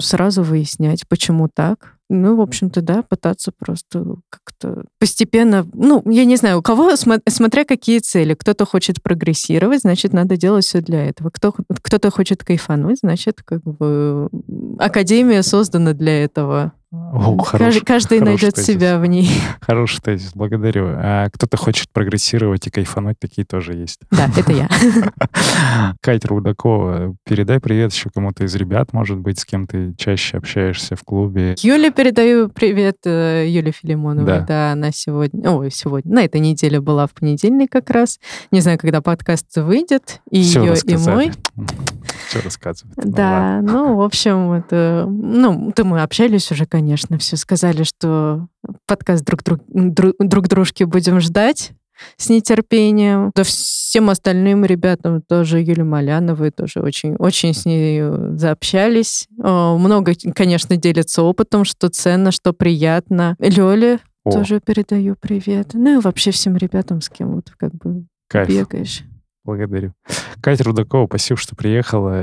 [0.01, 6.37] Сразу выяснять, почему так, ну, в общем-то, да, пытаться просто как-то постепенно, ну, я не
[6.37, 8.35] знаю, у кого, смотря какие цели.
[8.35, 11.31] Кто-то хочет прогрессировать, значит, надо делать все для этого.
[11.31, 14.31] Кто, кто-то хочет кайфануть, значит, как бы
[14.79, 16.73] академия создана для этого.
[16.91, 18.67] О, хорош, каждый найдет тезис.
[18.67, 19.29] себя в ней.
[19.61, 20.87] Хороший тезис, благодарю.
[20.89, 24.01] А кто-то хочет прогрессировать и кайфануть, такие тоже есть.
[24.11, 24.69] Да, это я.
[26.01, 30.97] Катя Рудакова, передай привет еще кому-то из ребят, может быть, с кем ты чаще общаешься
[30.97, 31.57] в клубе.
[31.59, 34.27] Юля передаю привет, э, Юле Филимоновой.
[34.27, 34.41] Да.
[34.41, 38.19] да, она сегодня, ой, сегодня, на этой неделе была в понедельник как раз.
[38.51, 41.25] Не знаю, когда подкаст выйдет, и Все ее, рассказали.
[41.25, 41.67] и мой.
[42.29, 42.97] Все рассказывает.
[42.97, 48.47] Да, ну, ну, в общем, это, ну, то мы общались уже, конечно, все сказали, что
[48.87, 51.73] подкаст друг, друг, друг, друг дружки будем ждать
[52.17, 53.33] с нетерпением.
[53.35, 58.03] Да всем остальным ребятам тоже Юле Маляновой тоже очень, очень с ней
[58.37, 59.27] заобщались.
[59.37, 63.35] Много, конечно, делится опытом, что ценно, что приятно.
[63.41, 64.31] Лёле О.
[64.31, 65.71] тоже передаю привет.
[65.73, 68.49] Ну и вообще всем ребятам, с кем вот как бы Кайф.
[68.49, 69.03] бегаешь.
[69.49, 69.95] Благодарю.
[70.43, 72.23] Катя Рудакова, спасибо, что приехала.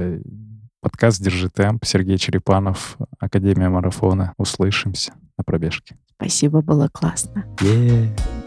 [0.80, 1.84] Подкаст «Держи темп».
[1.84, 4.36] Сергей Черепанов, Академия марафона.
[4.38, 5.98] Услышимся на пробежке.
[6.18, 7.44] Спасибо, было классно.
[7.62, 8.45] Yeah.